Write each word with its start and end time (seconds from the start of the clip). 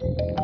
you 0.00 0.37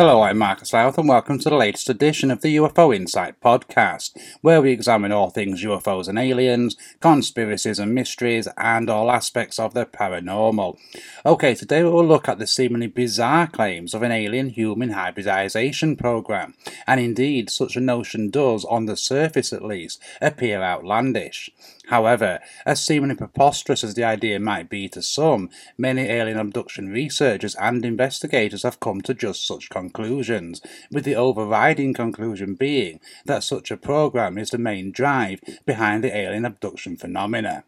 Hello, 0.00 0.22
I'm 0.22 0.38
Marcus 0.38 0.72
Lowth, 0.72 0.96
and 0.96 1.10
welcome 1.10 1.38
to 1.38 1.50
the 1.50 1.56
latest 1.56 1.90
edition 1.90 2.30
of 2.30 2.40
the 2.40 2.56
UFO 2.56 2.96
Insight 2.96 3.38
podcast, 3.42 4.16
where 4.40 4.62
we 4.62 4.70
examine 4.70 5.12
all 5.12 5.28
things 5.28 5.62
UFOs 5.62 6.08
and 6.08 6.18
aliens, 6.18 6.74
conspiracies 7.00 7.78
and 7.78 7.94
mysteries, 7.94 8.48
and 8.56 8.88
all 8.88 9.10
aspects 9.10 9.58
of 9.58 9.74
the 9.74 9.84
paranormal. 9.84 10.78
Okay, 11.26 11.54
today 11.54 11.84
we 11.84 11.90
will 11.90 12.06
look 12.06 12.30
at 12.30 12.38
the 12.38 12.46
seemingly 12.46 12.86
bizarre 12.86 13.46
claims 13.46 13.92
of 13.92 14.02
an 14.02 14.10
alien 14.10 14.48
human 14.48 14.92
hybridization 14.92 15.96
program, 15.96 16.54
and 16.86 16.98
indeed, 16.98 17.50
such 17.50 17.76
a 17.76 17.80
notion 17.80 18.30
does, 18.30 18.64
on 18.64 18.86
the 18.86 18.96
surface 18.96 19.52
at 19.52 19.62
least, 19.62 20.00
appear 20.22 20.62
outlandish. 20.62 21.50
However, 21.90 22.38
as 22.64 22.80
seemingly 22.80 23.16
preposterous 23.16 23.82
as 23.82 23.94
the 23.94 24.04
idea 24.04 24.38
might 24.38 24.70
be 24.70 24.88
to 24.90 25.02
some, 25.02 25.50
many 25.76 26.02
alien 26.02 26.38
abduction 26.38 26.88
researchers 26.88 27.56
and 27.56 27.84
investigators 27.84 28.62
have 28.62 28.78
come 28.78 29.00
to 29.00 29.12
just 29.12 29.44
such 29.44 29.70
conclusions, 29.70 30.62
with 30.92 31.02
the 31.02 31.16
overriding 31.16 31.92
conclusion 31.92 32.54
being 32.54 33.00
that 33.24 33.42
such 33.42 33.72
a 33.72 33.76
program 33.76 34.38
is 34.38 34.50
the 34.50 34.58
main 34.58 34.92
drive 34.92 35.40
behind 35.66 36.04
the 36.04 36.16
alien 36.16 36.44
abduction 36.44 36.96
phenomena. 36.96 37.64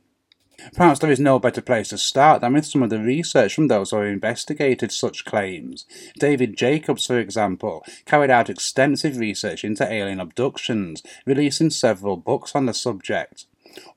Perhaps 0.72 1.00
there 1.00 1.10
is 1.10 1.18
no 1.18 1.40
better 1.40 1.60
place 1.60 1.88
to 1.88 1.98
start 1.98 2.42
than 2.42 2.52
with 2.52 2.64
some 2.64 2.84
of 2.84 2.90
the 2.90 3.00
research 3.00 3.56
from 3.56 3.66
those 3.66 3.90
who 3.90 3.96
have 3.96 4.06
investigated 4.06 4.92
such 4.92 5.24
claims. 5.24 5.84
David 6.20 6.56
Jacobs, 6.56 7.06
for 7.06 7.18
example, 7.18 7.84
carried 8.06 8.30
out 8.30 8.48
extensive 8.48 9.16
research 9.16 9.64
into 9.64 9.92
alien 9.92 10.20
abductions, 10.20 11.02
releasing 11.26 11.70
several 11.70 12.16
books 12.16 12.54
on 12.54 12.66
the 12.66 12.74
subject. 12.74 13.46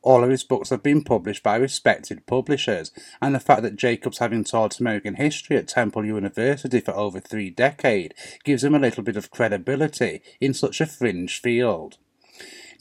All 0.01 0.23
of 0.23 0.29
his 0.29 0.43
books 0.43 0.69
have 0.69 0.83
been 0.83 1.03
published 1.03 1.43
by 1.43 1.55
respected 1.55 2.25
publishers, 2.25 2.91
and 3.21 3.33
the 3.33 3.39
fact 3.39 3.61
that 3.63 3.75
Jacobs, 3.75 4.19
having 4.19 4.43
taught 4.43 4.79
American 4.79 5.15
history 5.15 5.57
at 5.57 5.67
Temple 5.67 6.05
University 6.05 6.79
for 6.79 6.95
over 6.95 7.19
three 7.19 7.49
decades, 7.49 8.13
gives 8.43 8.63
him 8.63 8.75
a 8.75 8.79
little 8.79 9.03
bit 9.03 9.17
of 9.17 9.31
credibility 9.31 10.21
in 10.39 10.53
such 10.53 10.81
a 10.81 10.85
fringe 10.85 11.39
field. 11.41 11.97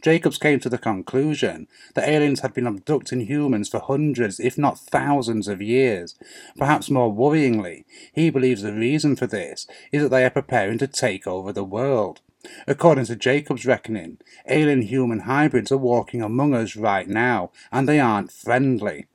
Jacobs 0.04 0.36
came 0.36 0.60
to 0.60 0.68
the 0.68 0.76
conclusion 0.76 1.66
that 1.94 2.06
aliens 2.06 2.40
had 2.40 2.52
been 2.52 2.66
abducting 2.66 3.20
humans 3.20 3.70
for 3.70 3.80
hundreds, 3.80 4.38
if 4.38 4.58
not 4.58 4.78
thousands, 4.78 5.48
of 5.48 5.62
years. 5.62 6.14
Perhaps 6.58 6.90
more 6.90 7.10
worryingly, 7.10 7.84
he 8.12 8.28
believes 8.28 8.60
the 8.60 8.74
reason 8.74 9.16
for 9.16 9.26
this 9.26 9.66
is 9.92 10.02
that 10.02 10.10
they 10.10 10.26
are 10.26 10.30
preparing 10.30 10.76
to 10.76 10.86
take 10.86 11.26
over 11.26 11.54
the 11.54 11.64
world. 11.64 12.20
According 12.66 13.06
to 13.06 13.16
Jacobs' 13.16 13.66
reckoning, 13.66 14.18
alien 14.48 14.82
human 14.82 15.20
hybrids 15.20 15.72
are 15.72 15.78
walking 15.78 16.22
among 16.22 16.54
us 16.54 16.76
right 16.76 17.08
now, 17.08 17.50
and 17.72 17.88
they 17.88 18.00
aren't 18.00 18.32
friendly. 18.32 19.06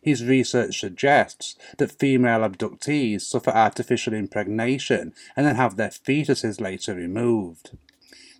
His 0.00 0.24
research 0.24 0.80
suggests 0.80 1.56
that 1.76 1.98
female 1.98 2.40
abductees 2.40 3.22
suffer 3.22 3.50
artificial 3.50 4.14
impregnation 4.14 5.12
and 5.36 5.46
then 5.46 5.56
have 5.56 5.76
their 5.76 5.90
fetuses 5.90 6.60
later 6.60 6.94
removed. 6.94 7.76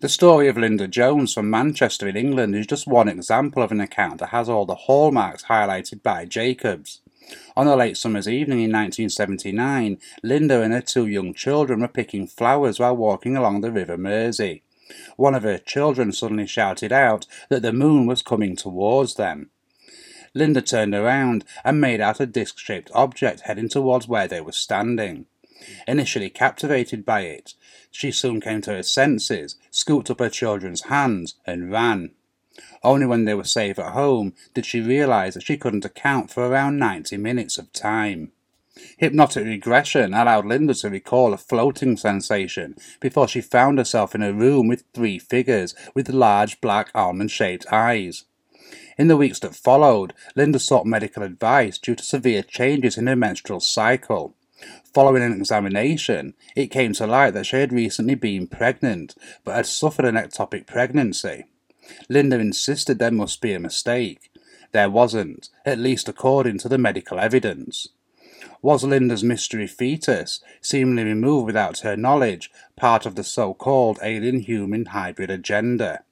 The 0.01 0.09
story 0.09 0.47
of 0.47 0.57
Linda 0.57 0.87
Jones 0.87 1.35
from 1.35 1.51
Manchester 1.51 2.07
in 2.07 2.17
England 2.17 2.55
is 2.55 2.69
just 2.69 2.87
one 2.87 3.09
example 3.09 3.63
of 3.63 3.73
an 3.73 3.81
account 3.81 4.21
that 4.21 4.29
has 4.29 4.49
all 4.49 4.65
the 4.65 4.77
hallmarks 4.77 5.45
highlighted 5.45 6.03
by 6.03 6.25
Jacobs. 6.25 7.01
On 7.57 7.67
a 7.67 7.77
late 7.77 7.97
summer's 7.97 8.29
evening 8.29 8.59
in 8.61 8.73
1979, 8.73 9.99
Linda 10.23 10.63
and 10.63 10.73
her 10.73 10.81
two 10.81 11.07
young 11.07 11.35
children 11.35 11.81
were 11.81 11.89
picking 11.89 12.27
flowers 12.27 12.79
while 12.79 12.97
walking 12.97 13.37
along 13.37 13.61
the 13.61 13.73
River 13.73 13.97
Mersey. 13.97 14.63
One 15.17 15.35
of 15.35 15.43
her 15.43 15.59
children 15.59 16.13
suddenly 16.13 16.47
shouted 16.47 16.93
out 16.93 17.27
that 17.49 17.63
the 17.63 17.73
moon 17.73 18.07
was 18.07 18.23
coming 18.23 18.57
towards 18.57 19.15
them. 19.17 19.51
Linda 20.35 20.63
turned 20.63 20.95
around 20.95 21.45
and 21.65 21.81
made 21.81 22.01
out 22.01 22.21
a 22.21 22.27
disc 22.27 22.59
shaped 22.59 22.91
object 22.95 23.41
heading 23.41 23.69
towards 23.69 24.09
where 24.09 24.29
they 24.29 24.41
were 24.41 24.53
standing. 24.53 25.27
Initially 25.87 26.31
captivated 26.31 27.05
by 27.05 27.23
it, 27.23 27.55
she 27.91 28.13
soon 28.13 28.41
came 28.41 28.61
to 28.63 28.71
her 28.71 28.83
senses, 28.83 29.57
scooped 29.71 30.11
up 30.11 30.21
her 30.21 30.31
children's 30.31 30.83
hands, 30.83 31.35
and 31.47 31.73
ran. 31.73 32.13
Only 32.83 33.07
when 33.07 33.25
they 33.25 33.35
were 33.35 33.45
safe 33.45 33.79
at 33.79 33.93
home 33.93 34.35
did 34.55 34.67
she 34.67 34.81
realize 34.81 35.35
that 35.35 35.45
she 35.45 35.57
couldn't 35.57 35.85
account 35.85 36.31
for 36.31 36.47
around 36.47 36.79
90 36.79 37.17
minutes 37.17 37.59
of 37.59 37.73
time. 37.73 38.33
Hypnotic 38.97 39.45
regression 39.45 40.15
allowed 40.15 40.47
Linda 40.47 40.75
to 40.75 40.91
recall 40.91 41.33
a 41.33 41.37
floating 41.37 41.97
sensation 41.97 42.77
before 43.01 43.27
she 43.27 43.41
found 43.41 43.79
herself 43.79 44.15
in 44.15 44.23
a 44.23 44.33
room 44.33 44.69
with 44.69 44.85
three 44.95 45.19
figures 45.19 45.75
with 45.95 46.09
large 46.09 46.61
black 46.61 46.91
almond 46.95 47.31
shaped 47.31 47.67
eyes. 47.73 48.25
In 48.97 49.09
the 49.09 49.17
weeks 49.17 49.41
that 49.41 49.55
followed, 49.55 50.13
Linda 50.35 50.59
sought 50.59 50.87
medical 50.87 51.23
advice 51.23 51.79
due 51.79 51.95
to 51.95 52.05
severe 52.05 52.43
changes 52.43 52.99
in 52.99 53.07
her 53.07 53.17
menstrual 53.17 53.61
cycle. 53.61 54.35
Following 54.93 55.23
an 55.23 55.33
examination, 55.33 56.35
it 56.57 56.73
came 56.73 56.93
to 56.95 57.07
light 57.07 57.33
that 57.35 57.47
she 57.47 57.57
had 57.57 57.73
recently 57.73 58.17
been 58.17 58.49
pregnant, 58.49 59.15
but 59.45 59.55
had 59.55 59.67
suffered 59.67 60.05
an 60.05 60.17
ectopic 60.17 60.67
pregnancy. 60.67 61.45
Linda 62.09 62.39
insisted 62.39 62.99
there 62.99 63.11
must 63.11 63.41
be 63.41 63.53
a 63.53 63.61
mistake. 63.61 64.31
There 64.73 64.91
wasn't, 64.91 65.49
at 65.65 65.79
least 65.79 66.09
according 66.09 66.59
to 66.59 66.69
the 66.69 66.79
medical 66.79 67.19
evidence. 67.19 67.89
Was 68.61 68.85
Linda's 68.85 69.25
mystery 69.25 69.67
fetus, 69.67 70.41
seemingly 70.61 71.05
removed 71.05 71.47
without 71.47 71.81
her 71.81 71.97
knowledge, 71.97 72.51
part 72.77 73.07
of 73.07 73.15
the 73.15 73.25
so 73.25 73.55
called 73.55 73.99
alien 74.03 74.41
human 74.41 74.87
hybrid 74.87 75.31
agenda? 75.31 76.03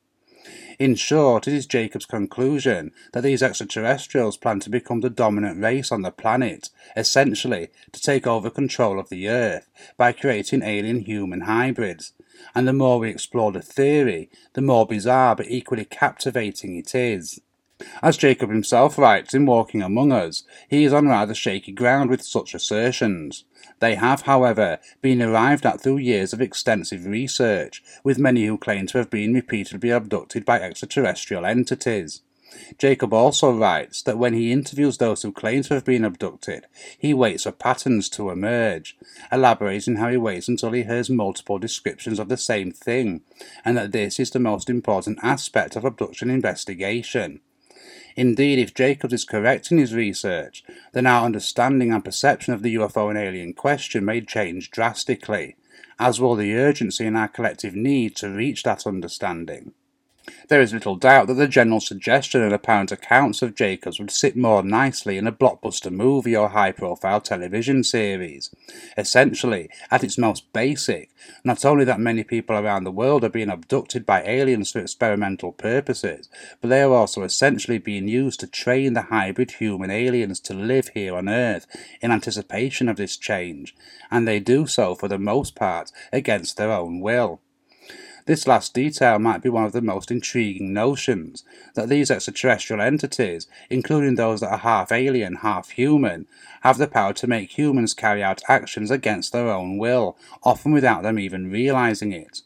In 0.79 0.95
short, 0.95 1.49
it 1.49 1.55
is 1.55 1.67
Jacobs' 1.67 2.05
conclusion 2.05 2.93
that 3.13 3.23
these 3.23 3.43
extraterrestrials 3.43 4.37
plan 4.37 4.61
to 4.61 4.71
become 4.71 5.01
the 5.01 5.09
dominant 5.09 5.61
race 5.61 5.91
on 5.91 6.03
the 6.03 6.11
planet, 6.11 6.69
essentially 6.97 7.69
to 7.93 8.01
take 8.01 8.27
over 8.27 8.51
control 8.51 9.01
of 9.01 9.09
the 9.09 9.29
Earth 9.29 9.71
by 9.97 10.13
creating 10.13 10.63
alien 10.63 11.01
human 11.01 11.43
hybrids. 11.43 12.13
And 12.55 12.67
the 12.67 12.73
more 12.73 12.99
we 12.99 13.09
explore 13.09 13.53
the 13.53 13.63
theory, 13.63 14.31
the 14.55 14.63
more 14.63 14.87
bizarre 14.87 15.37
but 15.37 15.51
equally 15.51 15.85
captivating 15.85 16.77
it 16.77 16.95
is. 16.95 17.41
As 18.03 18.17
Jacob 18.17 18.49
himself 18.49 18.97
writes 18.97 19.35
in 19.35 19.45
Walking 19.45 19.83
Among 19.83 20.11
Us, 20.11 20.45
he 20.69 20.85
is 20.85 20.95
on 20.95 21.09
rather 21.09 21.35
shaky 21.35 21.73
ground 21.73 22.09
with 22.09 22.23
such 22.23 22.55
assertions. 22.55 23.45
They 23.81 23.97
have, 23.97 24.23
however, 24.23 24.79
been 25.03 25.21
arrived 25.21 25.67
at 25.67 25.83
through 25.83 25.99
years 25.99 26.33
of 26.33 26.41
extensive 26.41 27.05
research, 27.05 27.83
with 28.03 28.19
many 28.19 28.47
who 28.47 28.57
claim 28.57 28.87
to 28.87 28.99
have 28.99 29.11
been 29.11 29.35
repeatedly 29.35 29.91
abducted 29.91 30.47
by 30.47 30.61
extraterrestrial 30.61 31.45
entities. 31.45 32.23
Jacob 32.79 33.13
also 33.13 33.51
writes 33.51 34.03
that 34.03 34.19
when 34.19 34.35
he 34.35 34.53
interviews 34.53 34.99
those 34.99 35.23
who 35.23 35.33
claim 35.33 35.63
to 35.63 35.75
have 35.75 35.85
been 35.85 36.05
abducted, 36.05 36.67
he 36.99 37.15
waits 37.15 37.45
for 37.45 37.53
patterns 37.53 38.09
to 38.11 38.31
emerge, 38.31 38.97
elaborating 39.33 39.97
how 39.97 40.09
he 40.09 40.17
waits 40.17 40.49
until 40.49 40.73
he 40.73 40.83
hears 40.83 41.11
multiple 41.11 41.59
descriptions 41.59 42.19
of 42.19 42.29
the 42.29 42.37
same 42.37 42.71
thing, 42.73 43.23
and 43.65 43.77
that 43.77 43.93
this 43.93 44.21
is 44.21 44.31
the 44.31 44.39
most 44.39 44.71
important 44.71 45.19
aspect 45.23 45.77
of 45.77 45.85
abduction 45.85 46.31
investigation. 46.31 47.41
Indeed, 48.17 48.59
if 48.59 48.75
Jacobs 48.75 49.13
is 49.13 49.25
correct 49.25 49.71
in 49.71 49.79
his 49.79 49.95
research, 49.95 50.65
then 50.93 51.07
our 51.07 51.25
understanding 51.25 51.93
and 51.93 52.05
perception 52.05 52.55
of 52.55 52.63
the 52.63 52.75
UFO 52.77 53.11
and 53.11 53.19
alien 53.19 53.53
question 53.53 54.05
may 54.07 54.23
change 54.23 54.71
drastically, 54.71 55.57
as 55.99 56.19
will 56.19 56.35
the 56.35 56.55
urgency 56.55 57.05
in 57.05 57.17
our 57.17 57.29
collective 57.29 57.75
need 57.75 58.17
to 58.17 58.31
reach 58.31 58.63
that 58.63 58.87
understanding. 58.87 59.73
There 60.49 60.61
is 60.61 60.73
little 60.73 60.97
doubt 60.97 61.27
that 61.27 61.35
the 61.35 61.49
general 61.49 61.81
suggestion 61.81 62.41
and 62.41 62.53
apparent 62.53 62.93
accounts 62.93 63.43
of 63.43 63.55
Jacobs 63.55 63.99
would 63.99 64.11
sit 64.11 64.37
more 64.37 64.63
nicely 64.63 65.19
in 65.19 65.27
a 65.27 65.33
blockbuster 65.33 65.91
movie 65.91 66.37
or 66.37 66.49
high 66.49 66.73
profile 66.73 67.21
television 67.21 67.83
series. 67.83 68.51
Essentially, 68.97 69.69
at 69.91 70.05
its 70.05 70.19
most 70.19 70.53
basic, 70.53 71.11
not 71.45 71.65
only 71.65 71.85
that 71.85 71.99
many 71.99 72.23
people 72.23 72.57
around 72.57 72.85
the 72.85 72.91
world 72.93 73.25
are 73.25 73.29
being 73.29 73.51
abducted 73.51 74.07
by 74.07 74.23
aliens 74.23 74.71
for 74.71 74.79
experimental 74.79 75.53
purposes, 75.53 76.29
but 76.61 76.69
they 76.69 76.83
are 76.83 76.93
also 76.93 77.23
essentially 77.23 77.79
being 77.79 78.09
used 78.09 78.41
to 78.41 78.47
train 78.47 78.95
the 78.95 79.03
hybrid 79.03 79.53
human 79.53 79.91
aliens 79.91 80.41
to 80.41 80.55
live 80.55 80.89
here 80.89 81.17
on 81.17 81.29
Earth 81.29 81.67
in 82.01 82.11
anticipation 82.11 82.89
of 82.89 82.97
this 82.97 83.17
change, 83.17 83.75
and 84.11 84.27
they 84.27 84.41
do 84.41 84.67
so 84.67 84.95
for 84.95 85.09
the 85.09 85.19
most 85.19 85.55
part 85.55 85.91
against 86.13 86.57
their 86.57 86.71
own 86.71 87.01
will. 87.01 87.41
This 88.27 88.49
last 88.49 88.75
detail 88.75 89.21
might 89.21 89.41
be 89.41 89.49
one 89.49 89.65
of 89.65 89.71
the 89.71 89.81
most 89.81 90.11
intriguing 90.11 90.73
notions 90.73 91.45
that 91.75 91.89
these 91.89 92.11
extraterrestrial 92.11 92.83
entities, 92.83 93.47
including 93.71 94.17
those 94.17 94.41
that 94.41 94.51
are 94.51 94.59
half 94.59 94.91
alien, 94.91 95.37
half 95.37 95.71
human, 95.71 96.27
have 96.63 96.77
the 96.77 96.89
power 96.89 97.13
to 97.15 97.29
make 97.29 97.57
humans 97.57 97.95
carry 97.95 98.25
out 98.25 98.43
actions 98.49 98.91
against 98.91 99.33
their 99.33 99.49
own 99.49 99.79
will, 99.79 100.17
often 100.43 100.73
without 100.73 101.05
them 101.05 101.21
even 101.21 101.53
realizing 101.53 102.13
it. 102.13 102.43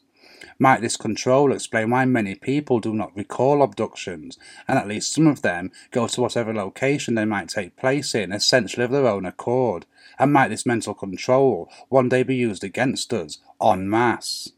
Might 0.59 0.81
this 0.81 0.97
control 0.97 1.51
explain 1.51 1.89
why 1.89 2.05
many 2.05 2.35
people 2.35 2.79
do 2.79 2.93
not 2.93 3.15
recall 3.15 3.63
abductions, 3.63 4.37
and 4.67 4.77
at 4.77 4.87
least 4.87 5.11
some 5.11 5.25
of 5.25 5.41
them 5.41 5.71
go 5.89 6.05
to 6.05 6.21
whatever 6.21 6.53
location 6.53 7.15
they 7.15 7.25
might 7.25 7.49
take 7.49 7.75
place 7.75 8.13
in 8.13 8.31
essentially 8.31 8.85
of 8.85 8.91
their 8.91 9.07
own 9.07 9.25
accord? 9.25 9.87
And 10.19 10.31
might 10.31 10.49
this 10.49 10.67
mental 10.67 10.93
control 10.93 11.71
one 11.89 12.09
day 12.09 12.21
be 12.21 12.35
used 12.35 12.63
against 12.63 13.11
us 13.11 13.39
en 13.59 13.89
masse? 13.89 14.51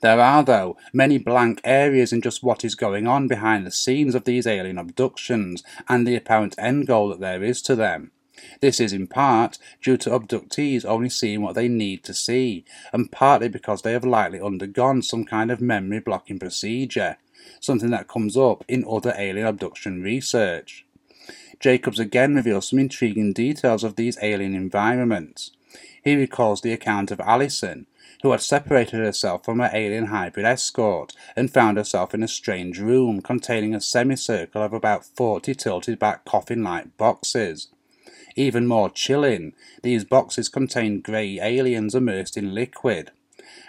There 0.00 0.20
are, 0.20 0.44
though, 0.44 0.76
many 0.92 1.18
blank 1.18 1.60
areas 1.64 2.12
in 2.12 2.20
just 2.20 2.42
what 2.42 2.64
is 2.64 2.74
going 2.74 3.06
on 3.06 3.28
behind 3.28 3.66
the 3.66 3.72
scenes 3.72 4.14
of 4.14 4.24
these 4.24 4.46
alien 4.46 4.78
abductions 4.78 5.62
and 5.88 6.06
the 6.06 6.16
apparent 6.16 6.54
end 6.58 6.86
goal 6.86 7.08
that 7.08 7.20
there 7.20 7.42
is 7.42 7.62
to 7.62 7.74
them. 7.74 8.12
This 8.60 8.78
is 8.78 8.92
in 8.92 9.08
part 9.08 9.58
due 9.82 9.96
to 9.98 10.10
abductees 10.10 10.84
only 10.84 11.08
seeing 11.08 11.42
what 11.42 11.54
they 11.54 11.68
need 11.68 12.04
to 12.04 12.14
see, 12.14 12.64
and 12.92 13.10
partly 13.10 13.48
because 13.48 13.82
they 13.82 13.92
have 13.92 14.04
likely 14.04 14.40
undergone 14.40 15.02
some 15.02 15.24
kind 15.24 15.50
of 15.50 15.60
memory 15.60 16.00
blocking 16.00 16.38
procedure, 16.38 17.16
something 17.60 17.90
that 17.90 18.08
comes 18.08 18.36
up 18.36 18.64
in 18.68 18.84
other 18.88 19.14
alien 19.16 19.46
abduction 19.46 20.02
research. 20.02 20.86
Jacobs 21.60 21.98
again 21.98 22.36
reveals 22.36 22.68
some 22.68 22.78
intriguing 22.78 23.32
details 23.32 23.82
of 23.82 23.96
these 23.96 24.18
alien 24.22 24.54
environments. 24.54 25.50
He 26.04 26.14
recalls 26.14 26.60
the 26.60 26.72
account 26.72 27.10
of 27.10 27.20
Allison, 27.20 27.86
who 28.22 28.32
had 28.32 28.40
separated 28.40 28.98
herself 28.98 29.44
from 29.44 29.58
her 29.58 29.70
alien 29.72 30.06
hybrid 30.06 30.44
escort 30.44 31.14
and 31.36 31.52
found 31.52 31.76
herself 31.76 32.14
in 32.14 32.22
a 32.22 32.28
strange 32.28 32.78
room 32.78 33.20
containing 33.20 33.74
a 33.74 33.80
semicircle 33.80 34.62
of 34.62 34.72
about 34.72 35.04
40 35.04 35.54
tilted 35.54 35.98
back 35.98 36.24
coffin 36.24 36.62
like 36.62 36.96
boxes. 36.96 37.68
Even 38.36 38.66
more 38.66 38.90
chilling, 38.90 39.52
these 39.82 40.04
boxes 40.04 40.48
contained 40.48 41.02
grey 41.02 41.40
aliens 41.40 41.94
immersed 41.94 42.36
in 42.36 42.54
liquid. 42.54 43.10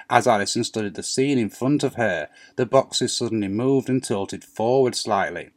As 0.09 0.27
Allison 0.27 0.63
studied 0.63 0.95
the 0.95 1.03
scene 1.03 1.37
in 1.37 1.49
front 1.49 1.83
of 1.83 1.95
her, 1.95 2.29
the 2.55 2.65
boxes 2.65 3.15
suddenly 3.15 3.47
moved 3.47 3.89
and 3.89 4.03
tilted 4.03 4.43
forward 4.43 4.95
slightly. 4.95 5.49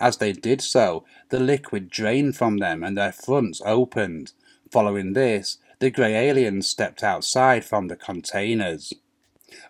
As 0.00 0.18
they 0.18 0.32
did 0.32 0.60
so, 0.60 1.04
the 1.30 1.40
liquid 1.40 1.90
drained 1.90 2.36
from 2.36 2.58
them 2.58 2.84
and 2.84 2.96
their 2.96 3.12
fronts 3.12 3.60
opened. 3.64 4.32
Following 4.70 5.14
this, 5.14 5.58
the 5.80 5.90
grey 5.90 6.28
aliens 6.28 6.66
stepped 6.66 7.02
outside 7.02 7.64
from 7.64 7.88
the 7.88 7.96
containers. 7.96 8.92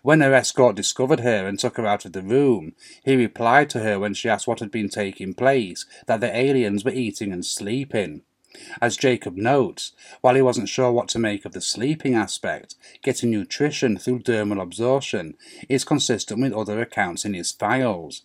When 0.01 0.21
her 0.21 0.33
escort 0.33 0.75
discovered 0.75 1.21
her 1.21 1.47
and 1.47 1.57
took 1.57 1.77
her 1.77 1.85
out 1.85 2.05
of 2.05 2.13
the 2.13 2.21
room, 2.21 2.73
he 3.03 3.15
replied 3.15 3.69
to 3.71 3.79
her 3.79 3.99
when 3.99 4.13
she 4.13 4.29
asked 4.29 4.47
what 4.47 4.59
had 4.59 4.71
been 4.71 4.89
taking 4.89 5.33
place 5.33 5.85
that 6.07 6.19
the 6.19 6.35
aliens 6.35 6.83
were 6.83 6.91
eating 6.91 7.31
and 7.31 7.45
sleeping. 7.45 8.23
As 8.81 8.97
Jacob 8.97 9.37
notes, 9.37 9.93
while 10.21 10.35
he 10.35 10.41
wasn't 10.41 10.69
sure 10.69 10.91
what 10.91 11.07
to 11.09 11.19
make 11.19 11.45
of 11.45 11.53
the 11.53 11.61
sleeping 11.61 12.15
aspect, 12.15 12.75
getting 13.03 13.29
nutrition 13.29 13.97
through 13.97 14.19
dermal 14.19 14.61
absorption 14.61 15.35
is 15.69 15.85
consistent 15.85 16.41
with 16.41 16.53
other 16.53 16.81
accounts 16.81 17.25
in 17.25 17.35
his 17.35 17.51
files. 17.51 18.23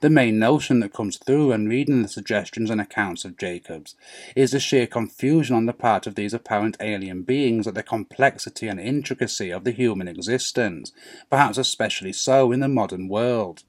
The 0.00 0.10
main 0.10 0.38
notion 0.38 0.80
that 0.80 0.92
comes 0.92 1.16
through 1.16 1.48
when 1.48 1.68
reading 1.68 2.02
the 2.02 2.08
suggestions 2.08 2.70
and 2.70 2.80
accounts 2.80 3.24
of 3.24 3.36
Jacobs 3.36 3.94
is 4.36 4.52
the 4.52 4.60
sheer 4.60 4.86
confusion 4.86 5.56
on 5.56 5.66
the 5.66 5.72
part 5.72 6.06
of 6.06 6.14
these 6.14 6.34
apparent 6.34 6.76
alien 6.80 7.22
beings 7.22 7.66
at 7.66 7.74
the 7.74 7.82
complexity 7.82 8.68
and 8.68 8.80
intricacy 8.80 9.50
of 9.50 9.64
the 9.64 9.72
human 9.72 10.08
existence, 10.08 10.92
perhaps 11.30 11.58
especially 11.58 12.12
so 12.12 12.52
in 12.52 12.60
the 12.60 12.68
modern 12.68 13.08
world. 13.08 13.64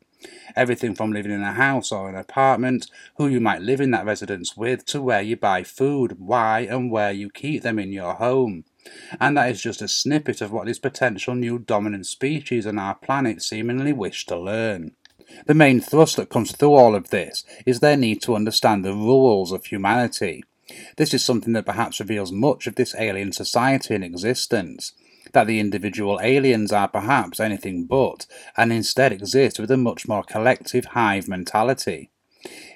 Everything 0.56 0.96
from 0.96 1.14
living 1.14 1.32
in 1.32 1.42
a 1.42 1.54
house 1.54 1.92
or 1.92 2.10
an 2.10 2.16
apartment, 2.16 2.88
who 3.18 3.28
you 3.28 3.40
might 3.40 3.62
live 3.62 3.80
in 3.80 3.92
that 3.92 4.06
residence 4.06 4.58
with, 4.58 4.86
to 4.88 5.02
where 5.02 5.22
you 5.22 5.38
buy 5.38 5.64
food, 5.64 6.20
why 6.20 6.62
and 6.62 6.92
where 6.92 7.12
you 7.12 7.30
keep 7.30 7.64
them 7.64 7.80
in 7.80 7.94
your 7.94 8.16
home. 8.16 8.66
And 9.20 9.38
that 9.38 9.50
is 9.52 9.62
just 9.62 9.82
a 9.82 9.88
snippet 9.88 10.42
of 10.42 10.52
what 10.52 10.66
this 10.66 10.80
potential 10.80 11.36
new 11.36 11.60
dominant 11.60 12.06
species 12.06 12.68
on 12.68 12.78
our 12.80 12.96
planet 12.96 13.42
seemingly 13.42 13.94
wish 13.94 14.26
to 14.26 14.38
learn. 14.38 14.96
The 15.46 15.54
main 15.54 15.80
thrust 15.80 16.16
that 16.18 16.30
comes 16.30 16.52
through 16.52 16.74
all 16.74 16.96
of 16.96 17.10
this 17.10 17.44
is 17.66 17.80
their 17.80 17.98
need 17.98 18.22
to 18.24 18.36
understand 18.36 18.84
the 18.84 18.94
rules 18.94 19.52
of 19.52 19.66
humanity. 19.66 20.44
This 20.98 21.14
is 21.14 21.24
something 21.24 21.54
that 21.54 21.66
perhaps 21.66 22.00
reveals 22.00 22.31
much 22.31 22.68
of 22.68 22.76
this 22.76 22.96
alien 22.98 23.31
society 23.31 23.96
in 23.96 24.04
existence, 24.04 24.94
that 25.34 25.48
the 25.48 25.60
individual 25.60 26.20
aliens 26.22 26.72
are 26.72 26.88
perhaps 26.88 27.40
anything 27.40 27.86
but, 27.86 28.26
and 28.56 28.72
instead 28.72 29.12
exist 29.12 29.60
with 29.60 29.72
a 29.72 29.78
much 29.78 30.08
more 30.08 30.24
collective 30.24 30.86
hive 30.86 31.28
mentality. 31.28 32.12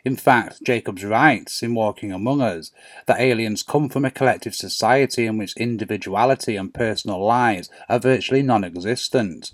In 0.04 0.18
fact, 0.18 0.64
Jacobs 0.64 1.06
writes 1.06 1.64
in 1.64 1.74
Walking 1.74 2.12
Among 2.12 2.42
Us 2.42 2.72
that 3.06 3.22
aliens 3.22 3.64
come 3.64 3.88
from 3.88 4.04
a 4.04 4.12
collective 4.12 4.54
society 4.54 5.26
in 5.26 5.38
which 5.38 5.56
individuality 5.56 6.58
and 6.58 6.74
personal 6.74 7.24
lives 7.24 7.70
are 7.88 8.00
virtually 8.00 8.42
non 8.42 8.66
existent. 8.66 9.54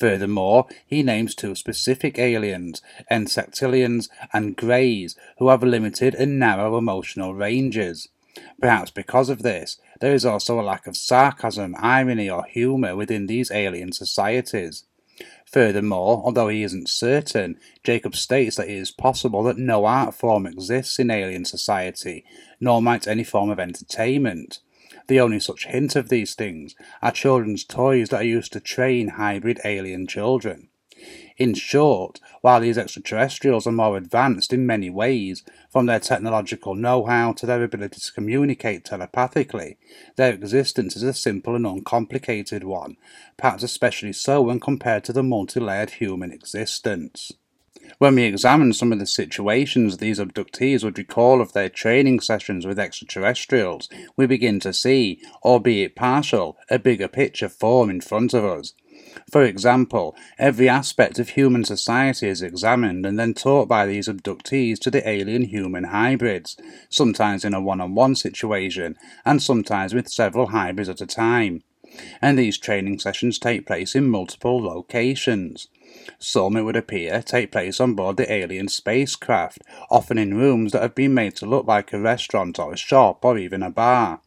Furthermore, 0.00 0.66
he 0.86 1.02
names 1.02 1.34
two 1.34 1.54
specific 1.54 2.18
aliens, 2.18 2.80
Insectilians 3.10 4.08
and 4.32 4.56
Greys, 4.56 5.14
who 5.38 5.50
have 5.50 5.62
limited 5.62 6.14
and 6.14 6.38
narrow 6.38 6.78
emotional 6.78 7.34
ranges. 7.34 8.08
Perhaps 8.62 8.90
because 8.90 9.28
of 9.28 9.42
this, 9.42 9.78
there 10.00 10.14
is 10.14 10.24
also 10.24 10.58
a 10.58 10.62
lack 10.62 10.86
of 10.86 10.96
sarcasm, 10.96 11.76
irony, 11.78 12.30
or 12.30 12.44
humour 12.44 12.96
within 12.96 13.26
these 13.26 13.50
alien 13.50 13.92
societies. 13.92 14.84
Furthermore, 15.44 16.22
although 16.24 16.48
he 16.48 16.62
isn't 16.62 16.88
certain, 16.88 17.58
Jacob 17.84 18.16
states 18.16 18.56
that 18.56 18.68
it 18.68 18.76
is 18.76 18.90
possible 18.90 19.42
that 19.42 19.58
no 19.58 19.84
art 19.84 20.14
form 20.14 20.46
exists 20.46 20.98
in 20.98 21.10
alien 21.10 21.44
society, 21.44 22.24
nor 22.58 22.80
might 22.80 23.06
any 23.06 23.24
form 23.24 23.50
of 23.50 23.60
entertainment. 23.60 24.60
The 25.10 25.18
only 25.18 25.40
such 25.40 25.66
hint 25.66 25.96
of 25.96 26.08
these 26.08 26.36
things 26.36 26.76
are 27.02 27.10
children's 27.10 27.64
toys 27.64 28.10
that 28.10 28.20
are 28.20 28.22
used 28.38 28.52
to 28.52 28.60
train 28.60 29.08
hybrid 29.08 29.58
alien 29.64 30.06
children. 30.06 30.68
In 31.36 31.54
short, 31.54 32.20
while 32.42 32.60
these 32.60 32.78
extraterrestrials 32.78 33.66
are 33.66 33.72
more 33.72 33.96
advanced 33.96 34.52
in 34.52 34.68
many 34.68 34.88
ways, 34.88 35.42
from 35.68 35.86
their 35.86 35.98
technological 35.98 36.76
know 36.76 37.06
how 37.06 37.32
to 37.32 37.44
their 37.44 37.64
ability 37.64 37.98
to 38.00 38.12
communicate 38.12 38.84
telepathically, 38.84 39.78
their 40.14 40.32
existence 40.32 40.94
is 40.94 41.02
a 41.02 41.12
simple 41.12 41.56
and 41.56 41.66
uncomplicated 41.66 42.62
one, 42.62 42.96
perhaps 43.36 43.64
especially 43.64 44.12
so 44.12 44.40
when 44.42 44.60
compared 44.60 45.02
to 45.02 45.12
the 45.12 45.24
multi 45.24 45.58
layered 45.58 45.90
human 45.90 46.30
existence. 46.30 47.32
When 47.98 48.14
we 48.14 48.24
examine 48.24 48.72
some 48.72 48.92
of 48.92 48.98
the 48.98 49.06
situations 49.06 49.96
these 49.96 50.18
abductees 50.18 50.84
would 50.84 50.98
recall 50.98 51.40
of 51.40 51.52
their 51.52 51.68
training 51.68 52.20
sessions 52.20 52.66
with 52.66 52.78
extraterrestrials, 52.78 53.88
we 54.16 54.26
begin 54.26 54.60
to 54.60 54.72
see, 54.72 55.20
albeit 55.44 55.96
partial, 55.96 56.56
a 56.70 56.78
bigger 56.78 57.08
picture 57.08 57.48
form 57.48 57.90
in 57.90 58.00
front 58.00 58.34
of 58.34 58.44
us. 58.44 58.74
For 59.30 59.42
example, 59.42 60.14
every 60.38 60.68
aspect 60.68 61.18
of 61.18 61.30
human 61.30 61.64
society 61.64 62.28
is 62.28 62.42
examined 62.42 63.06
and 63.06 63.18
then 63.18 63.34
taught 63.34 63.68
by 63.68 63.86
these 63.86 64.08
abductees 64.08 64.78
to 64.80 64.90
the 64.90 65.08
alien 65.08 65.42
human 65.42 65.84
hybrids, 65.84 66.56
sometimes 66.88 67.44
in 67.44 67.54
a 67.54 67.60
one 67.60 67.80
on 67.80 67.94
one 67.94 68.14
situation, 68.14 68.96
and 69.24 69.42
sometimes 69.42 69.94
with 69.94 70.08
several 70.08 70.48
hybrids 70.48 70.88
at 70.88 71.00
a 71.00 71.06
time. 71.06 71.62
And 72.22 72.38
these 72.38 72.58
training 72.58 73.00
sessions 73.00 73.38
take 73.38 73.66
place 73.66 73.94
in 73.94 74.08
multiple 74.08 74.62
locations. 74.62 75.68
Some, 76.18 76.56
it 76.56 76.62
would 76.62 76.76
appear, 76.76 77.22
take 77.22 77.52
place 77.52 77.80
on 77.80 77.94
board 77.94 78.16
the 78.16 78.32
alien 78.32 78.68
spacecraft, 78.68 79.62
often 79.90 80.18
in 80.18 80.34
rooms 80.34 80.72
that 80.72 80.82
have 80.82 80.94
been 80.94 81.14
made 81.14 81.36
to 81.36 81.46
look 81.46 81.66
like 81.66 81.92
a 81.92 82.00
restaurant 82.00 82.58
or 82.58 82.72
a 82.72 82.76
shop 82.76 83.24
or 83.24 83.38
even 83.38 83.62
a 83.62 83.70
bar. 83.70 84.20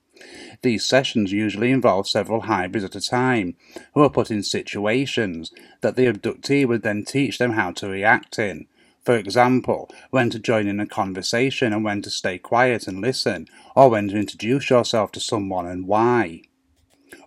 These 0.62 0.86
sessions 0.86 1.32
usually 1.32 1.72
involve 1.72 2.08
several 2.08 2.42
hybrids 2.42 2.86
at 2.86 2.96
a 2.96 3.02
time, 3.02 3.56
who 3.94 4.02
are 4.02 4.10
put 4.10 4.32
in 4.32 4.44
situations 4.44 5.52
that 5.82 5.96
the 5.96 6.06
abductee 6.06 6.66
would 6.66 6.84
then 6.84 7.04
teach 7.04 7.38
them 7.38 7.52
how 7.54 7.72
to 7.72 7.90
react 7.90 8.40
in. 8.40 8.68
For 9.04 9.18
example, 9.18 9.90
when 10.12 10.30
to 10.30 10.40
join 10.40 10.68
in 10.68 10.80
a 10.80 10.86
conversation 10.86 11.74
and 11.74 11.84
when 11.84 12.02
to 12.04 12.10
stay 12.10 12.38
quiet 12.38 12.88
and 12.88 13.02
listen, 13.02 13.48
or 13.76 13.90
when 13.90 14.08
to 14.10 14.18
introduce 14.18 14.70
yourself 14.70 15.12
to 15.14 15.20
someone 15.20 15.66
and 15.66 15.88
why. 15.88 16.44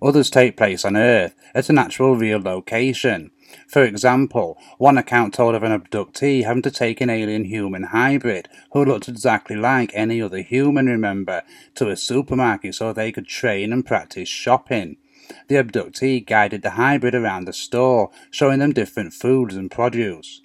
Others 0.02 0.30
take 0.30 0.56
place 0.56 0.84
on 0.84 0.96
Earth 0.96 1.34
at 1.54 1.68
an 1.68 1.78
actual 1.78 2.16
real 2.16 2.40
location, 2.40 3.30
for 3.68 3.84
example, 3.84 4.58
one 4.78 4.98
account 4.98 5.34
told 5.34 5.54
of 5.54 5.62
an 5.62 5.72
abductee 5.72 6.44
having 6.44 6.62
to 6.62 6.70
take 6.70 7.00
an 7.00 7.10
alien 7.10 7.44
human 7.44 7.84
hybrid, 7.84 8.48
who 8.72 8.84
looked 8.84 9.08
exactly 9.08 9.56
like 9.56 9.92
any 9.94 10.20
other 10.20 10.38
human, 10.38 10.86
remember, 10.86 11.42
to 11.76 11.88
a 11.88 11.96
supermarket 11.96 12.74
so 12.74 12.92
they 12.92 13.12
could 13.12 13.28
train 13.28 13.72
and 13.72 13.86
practice 13.86 14.28
shopping. 14.28 14.96
The 15.48 15.56
abductee 15.56 16.24
guided 16.24 16.62
the 16.62 16.70
hybrid 16.70 17.14
around 17.14 17.44
the 17.44 17.52
store, 17.52 18.10
showing 18.30 18.58
them 18.58 18.72
different 18.72 19.12
foods 19.12 19.56
and 19.56 19.70
produce. 19.70 20.40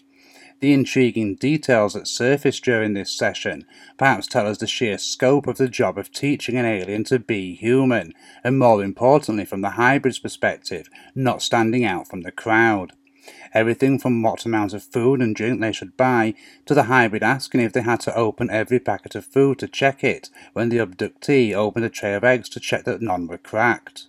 The 0.61 0.73
intriguing 0.73 1.35
details 1.35 1.95
that 1.95 2.07
surface 2.07 2.59
during 2.59 2.93
this 2.93 3.11
session 3.11 3.65
perhaps 3.97 4.27
tell 4.27 4.45
us 4.45 4.59
the 4.59 4.67
sheer 4.67 4.99
scope 4.99 5.47
of 5.47 5.57
the 5.57 5.67
job 5.67 5.97
of 5.97 6.11
teaching 6.11 6.55
an 6.55 6.65
alien 6.65 7.03
to 7.05 7.17
be 7.17 7.55
human, 7.55 8.13
and 8.43 8.59
more 8.59 8.83
importantly, 8.83 9.43
from 9.43 9.61
the 9.61 9.71
hybrid's 9.71 10.19
perspective, 10.19 10.87
not 11.15 11.41
standing 11.41 11.83
out 11.83 12.07
from 12.07 12.21
the 12.21 12.31
crowd. 12.31 12.93
Everything 13.55 13.97
from 13.97 14.21
what 14.21 14.45
amount 14.45 14.73
of 14.73 14.83
food 14.83 15.19
and 15.19 15.35
drink 15.35 15.59
they 15.59 15.71
should 15.71 15.97
buy, 15.97 16.35
to 16.67 16.75
the 16.75 16.83
hybrid 16.83 17.23
asking 17.23 17.61
if 17.61 17.73
they 17.73 17.81
had 17.81 17.99
to 18.01 18.15
open 18.15 18.51
every 18.51 18.79
packet 18.79 19.15
of 19.15 19.25
food 19.25 19.57
to 19.59 19.67
check 19.67 20.03
it, 20.03 20.29
when 20.53 20.69
the 20.69 20.77
abductee 20.77 21.55
opened 21.55 21.85
a 21.85 21.89
tray 21.89 22.13
of 22.13 22.23
eggs 22.23 22.47
to 22.49 22.59
check 22.59 22.83
that 22.85 23.01
none 23.01 23.25
were 23.25 23.39
cracked. 23.39 24.05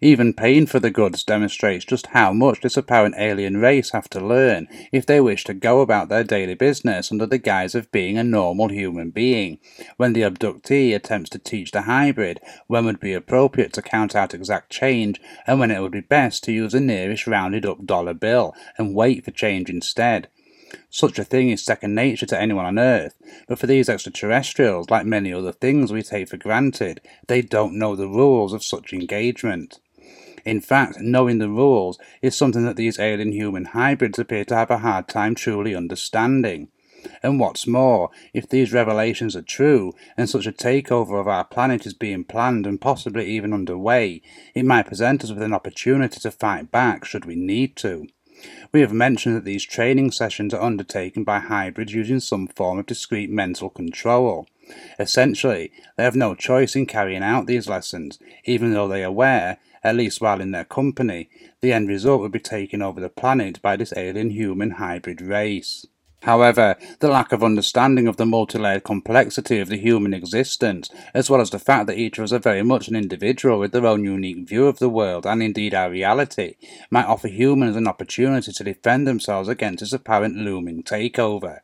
Even 0.00 0.32
paying 0.32 0.66
for 0.66 0.78
the 0.78 0.90
goods 0.90 1.24
demonstrates 1.24 1.84
just 1.84 2.06
how 2.08 2.32
much 2.32 2.60
this 2.60 2.76
apparent 2.76 3.16
alien 3.18 3.56
race 3.56 3.90
have 3.90 4.08
to 4.10 4.20
learn 4.20 4.68
if 4.92 5.04
they 5.04 5.20
wish 5.20 5.42
to 5.42 5.52
go 5.52 5.80
about 5.80 6.08
their 6.08 6.22
daily 6.22 6.54
business 6.54 7.10
under 7.10 7.26
the 7.26 7.38
guise 7.38 7.74
of 7.74 7.90
being 7.90 8.16
a 8.16 8.22
normal 8.22 8.68
human 8.68 9.10
being, 9.10 9.58
when 9.96 10.12
the 10.12 10.22
abductee 10.22 10.94
attempts 10.94 11.30
to 11.30 11.40
teach 11.40 11.72
the 11.72 11.82
hybrid 11.82 12.40
when 12.68 12.84
would 12.84 13.00
be 13.00 13.14
appropriate 13.14 13.72
to 13.72 13.82
count 13.82 14.14
out 14.14 14.32
exact 14.32 14.70
change 14.70 15.20
and 15.44 15.58
when 15.58 15.72
it 15.72 15.80
would 15.80 15.90
be 15.90 16.00
best 16.00 16.44
to 16.44 16.52
use 16.52 16.70
the 16.70 16.80
nearest 16.80 17.26
rounded 17.26 17.66
up 17.66 17.84
dollar 17.84 18.14
bill 18.14 18.54
and 18.78 18.94
wait 18.94 19.24
for 19.24 19.32
change 19.32 19.68
instead. 19.68 20.28
Such 20.90 21.18
a 21.18 21.24
thing 21.24 21.50
is 21.50 21.62
second 21.62 21.94
nature 21.94 22.26
to 22.26 22.40
anyone 22.40 22.64
on 22.64 22.78
Earth, 22.78 23.14
but 23.46 23.58
for 23.58 23.66
these 23.66 23.88
extraterrestrials, 23.88 24.90
like 24.90 25.06
many 25.06 25.32
other 25.32 25.52
things 25.52 25.92
we 25.92 26.02
take 26.02 26.28
for 26.28 26.36
granted, 26.36 27.00
they 27.26 27.42
don't 27.42 27.78
know 27.78 27.96
the 27.96 28.08
rules 28.08 28.52
of 28.52 28.64
such 28.64 28.92
engagement. 28.92 29.78
In 30.44 30.60
fact, 30.60 31.00
knowing 31.00 31.38
the 31.38 31.48
rules 31.48 31.98
is 32.20 32.36
something 32.36 32.64
that 32.64 32.76
these 32.76 32.98
alien 32.98 33.32
human 33.32 33.66
hybrids 33.66 34.18
appear 34.18 34.44
to 34.46 34.54
have 34.54 34.70
a 34.70 34.78
hard 34.78 35.08
time 35.08 35.34
truly 35.34 35.74
understanding. 35.74 36.68
And 37.22 37.38
what's 37.38 37.66
more, 37.66 38.10
if 38.32 38.48
these 38.48 38.72
revelations 38.72 39.36
are 39.36 39.42
true, 39.42 39.92
and 40.16 40.28
such 40.28 40.46
a 40.46 40.52
takeover 40.52 41.20
of 41.20 41.28
our 41.28 41.44
planet 41.44 41.86
is 41.86 41.94
being 41.94 42.24
planned 42.24 42.66
and 42.66 42.80
possibly 42.80 43.26
even 43.26 43.52
underway, 43.52 44.22
it 44.54 44.64
might 44.64 44.86
present 44.86 45.24
us 45.24 45.30
with 45.30 45.42
an 45.42 45.52
opportunity 45.52 46.18
to 46.20 46.30
fight 46.30 46.70
back 46.70 47.04
should 47.04 47.24
we 47.24 47.36
need 47.36 47.76
to. 47.76 48.06
We 48.72 48.80
have 48.80 48.92
mentioned 48.92 49.36
that 49.36 49.44
these 49.44 49.64
training 49.64 50.10
sessions 50.10 50.52
are 50.52 50.62
undertaken 50.62 51.24
by 51.24 51.38
hybrids 51.38 51.94
using 51.94 52.20
some 52.20 52.48
form 52.48 52.78
of 52.78 52.86
discrete 52.86 53.30
mental 53.30 53.70
control. 53.70 54.46
Essentially, 54.98 55.70
they 55.96 56.04
have 56.04 56.16
no 56.16 56.34
choice 56.34 56.74
in 56.74 56.86
carrying 56.86 57.22
out 57.22 57.46
these 57.46 57.68
lessons, 57.68 58.18
even 58.44 58.72
though 58.72 58.88
they 58.88 59.02
are 59.02 59.08
aware, 59.08 59.58
at 59.82 59.96
least 59.96 60.20
while 60.20 60.40
in 60.40 60.50
their 60.50 60.64
company, 60.64 61.28
the 61.60 61.72
end 61.72 61.88
result 61.88 62.20
would 62.20 62.32
be 62.32 62.38
taking 62.38 62.82
over 62.82 63.00
the 63.00 63.08
planet 63.08 63.60
by 63.60 63.76
this 63.76 63.92
alien 63.96 64.30
human 64.30 64.72
hybrid 64.72 65.20
race. 65.20 65.86
However, 66.24 66.76
the 67.00 67.08
lack 67.08 67.32
of 67.32 67.44
understanding 67.44 68.08
of 68.08 68.16
the 68.16 68.24
multi-layered 68.24 68.84
complexity 68.84 69.60
of 69.60 69.68
the 69.68 69.76
human 69.76 70.14
existence, 70.14 70.88
as 71.12 71.28
well 71.28 71.42
as 71.42 71.50
the 71.50 71.58
fact 71.58 71.86
that 71.86 71.98
each 71.98 72.16
of 72.16 72.24
us 72.24 72.32
are 72.32 72.38
very 72.38 72.62
much 72.62 72.88
an 72.88 72.96
individual 72.96 73.58
with 73.58 73.72
their 73.72 73.84
own 73.84 74.04
unique 74.04 74.48
view 74.48 74.66
of 74.66 74.78
the 74.78 74.88
world 74.88 75.26
and 75.26 75.42
indeed 75.42 75.74
our 75.74 75.90
reality, 75.90 76.54
might 76.88 77.04
offer 77.04 77.28
humans 77.28 77.76
an 77.76 77.86
opportunity 77.86 78.52
to 78.52 78.64
defend 78.64 79.06
themselves 79.06 79.50
against 79.50 79.80
this 79.80 79.92
apparent 79.92 80.36
looming 80.36 80.82
takeover. 80.82 81.60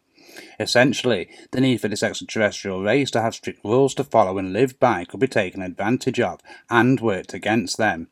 Essentially, 0.58 1.30
the 1.52 1.60
need 1.62 1.80
for 1.80 1.88
this 1.88 2.02
extraterrestrial 2.02 2.82
race 2.82 3.10
to 3.12 3.22
have 3.22 3.34
strict 3.34 3.64
rules 3.64 3.94
to 3.94 4.04
follow 4.04 4.36
and 4.36 4.52
live 4.52 4.78
by 4.78 5.06
could 5.06 5.20
be 5.20 5.26
taken 5.26 5.62
advantage 5.62 6.20
of 6.20 6.38
and 6.68 7.00
worked 7.00 7.32
against 7.32 7.78
them. 7.78 8.08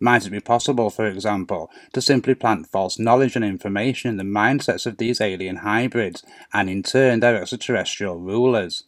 Might 0.00 0.26
it 0.26 0.30
be 0.30 0.40
possible, 0.40 0.90
for 0.90 1.06
example, 1.06 1.70
to 1.92 2.00
simply 2.00 2.34
plant 2.34 2.66
false 2.66 2.98
knowledge 2.98 3.36
and 3.36 3.44
information 3.44 4.10
in 4.10 4.16
the 4.16 4.24
mindsets 4.24 4.86
of 4.86 4.98
these 4.98 5.20
alien 5.20 5.56
hybrids, 5.56 6.22
and 6.52 6.68
in 6.68 6.82
turn 6.82 7.20
their 7.20 7.40
extraterrestrial 7.40 8.18
rulers? 8.18 8.84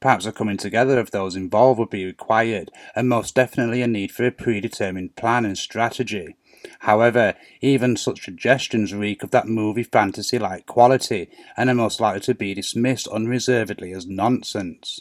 Perhaps 0.00 0.26
a 0.26 0.32
coming 0.32 0.56
together 0.56 0.98
of 0.98 1.10
those 1.10 1.36
involved 1.36 1.78
would 1.78 1.90
be 1.90 2.04
required, 2.04 2.70
and 2.94 3.08
most 3.08 3.34
definitely 3.34 3.82
a 3.82 3.86
need 3.86 4.12
for 4.12 4.26
a 4.26 4.30
predetermined 4.30 5.16
plan 5.16 5.44
and 5.44 5.56
strategy. 5.56 6.36
However, 6.80 7.34
even 7.60 7.96
such 7.96 8.24
suggestions 8.24 8.94
reek 8.94 9.22
of 9.22 9.30
that 9.30 9.48
movie 9.48 9.82
fantasy 9.82 10.38
like 10.38 10.66
quality, 10.66 11.28
and 11.56 11.70
are 11.70 11.74
most 11.74 12.00
likely 12.00 12.20
to 12.20 12.34
be 12.34 12.54
dismissed 12.54 13.08
unreservedly 13.08 13.92
as 13.92 14.06
nonsense. 14.06 15.00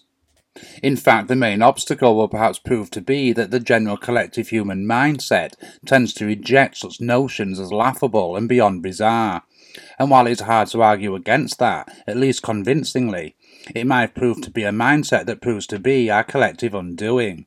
In 0.83 0.97
fact, 0.97 1.29
the 1.29 1.35
main 1.35 1.61
obstacle 1.61 2.15
will 2.15 2.27
perhaps 2.27 2.59
prove 2.59 2.91
to 2.91 3.01
be 3.01 3.31
that 3.31 3.51
the 3.51 3.59
general 3.59 3.95
collective 3.95 4.49
human 4.49 4.85
mindset 4.85 5.53
tends 5.85 6.13
to 6.15 6.25
reject 6.25 6.77
such 6.77 6.99
notions 6.99 7.59
as 7.59 7.71
laughable 7.71 8.35
and 8.35 8.49
beyond 8.49 8.83
bizarre. 8.83 9.43
And 9.97 10.09
while 10.09 10.27
it's 10.27 10.41
hard 10.41 10.67
to 10.69 10.81
argue 10.81 11.15
against 11.15 11.59
that, 11.59 11.89
at 12.05 12.17
least 12.17 12.43
convincingly, 12.43 13.37
it 13.73 13.87
might 13.87 14.15
prove 14.15 14.41
to 14.41 14.51
be 14.51 14.63
a 14.63 14.71
mindset 14.71 15.25
that 15.27 15.41
proves 15.41 15.65
to 15.67 15.79
be 15.79 16.09
our 16.09 16.23
collective 16.23 16.73
undoing. 16.73 17.45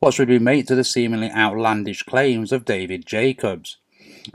What 0.00 0.14
should 0.14 0.28
we 0.28 0.40
make 0.40 0.66
to 0.66 0.74
the 0.74 0.84
seemingly 0.84 1.30
outlandish 1.30 2.02
claims 2.02 2.50
of 2.50 2.64
David 2.64 3.06
Jacobs? 3.06 3.76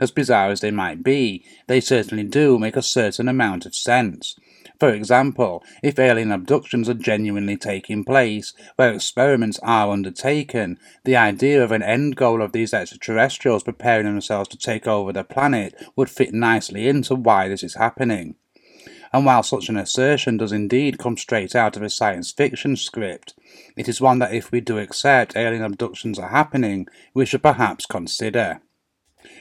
As 0.00 0.10
bizarre 0.10 0.50
as 0.50 0.60
they 0.60 0.70
might 0.70 1.02
be, 1.02 1.44
they 1.66 1.80
certainly 1.80 2.24
do 2.24 2.58
make 2.58 2.76
a 2.76 2.82
certain 2.82 3.28
amount 3.28 3.66
of 3.66 3.74
sense. 3.74 4.36
For 4.82 4.92
example, 4.92 5.62
if 5.80 6.00
alien 6.00 6.32
abductions 6.32 6.88
are 6.88 6.94
genuinely 6.94 7.56
taking 7.56 8.02
place, 8.02 8.52
where 8.74 8.92
experiments 8.92 9.60
are 9.62 9.92
undertaken, 9.92 10.76
the 11.04 11.14
idea 11.14 11.62
of 11.62 11.70
an 11.70 11.84
end 11.84 12.16
goal 12.16 12.42
of 12.42 12.50
these 12.50 12.74
extraterrestrials 12.74 13.62
preparing 13.62 14.06
themselves 14.06 14.48
to 14.48 14.58
take 14.58 14.88
over 14.88 15.12
the 15.12 15.22
planet 15.22 15.72
would 15.94 16.10
fit 16.10 16.34
nicely 16.34 16.88
into 16.88 17.14
why 17.14 17.46
this 17.46 17.62
is 17.62 17.76
happening. 17.76 18.34
And 19.12 19.24
while 19.24 19.44
such 19.44 19.68
an 19.68 19.76
assertion 19.76 20.38
does 20.38 20.50
indeed 20.50 20.98
come 20.98 21.16
straight 21.16 21.54
out 21.54 21.76
of 21.76 21.84
a 21.84 21.88
science 21.88 22.32
fiction 22.32 22.74
script, 22.74 23.34
it 23.76 23.88
is 23.88 24.00
one 24.00 24.18
that 24.18 24.34
if 24.34 24.50
we 24.50 24.60
do 24.60 24.78
accept 24.78 25.36
alien 25.36 25.62
abductions 25.62 26.18
are 26.18 26.30
happening, 26.30 26.88
we 27.14 27.24
should 27.24 27.44
perhaps 27.44 27.86
consider. 27.86 28.60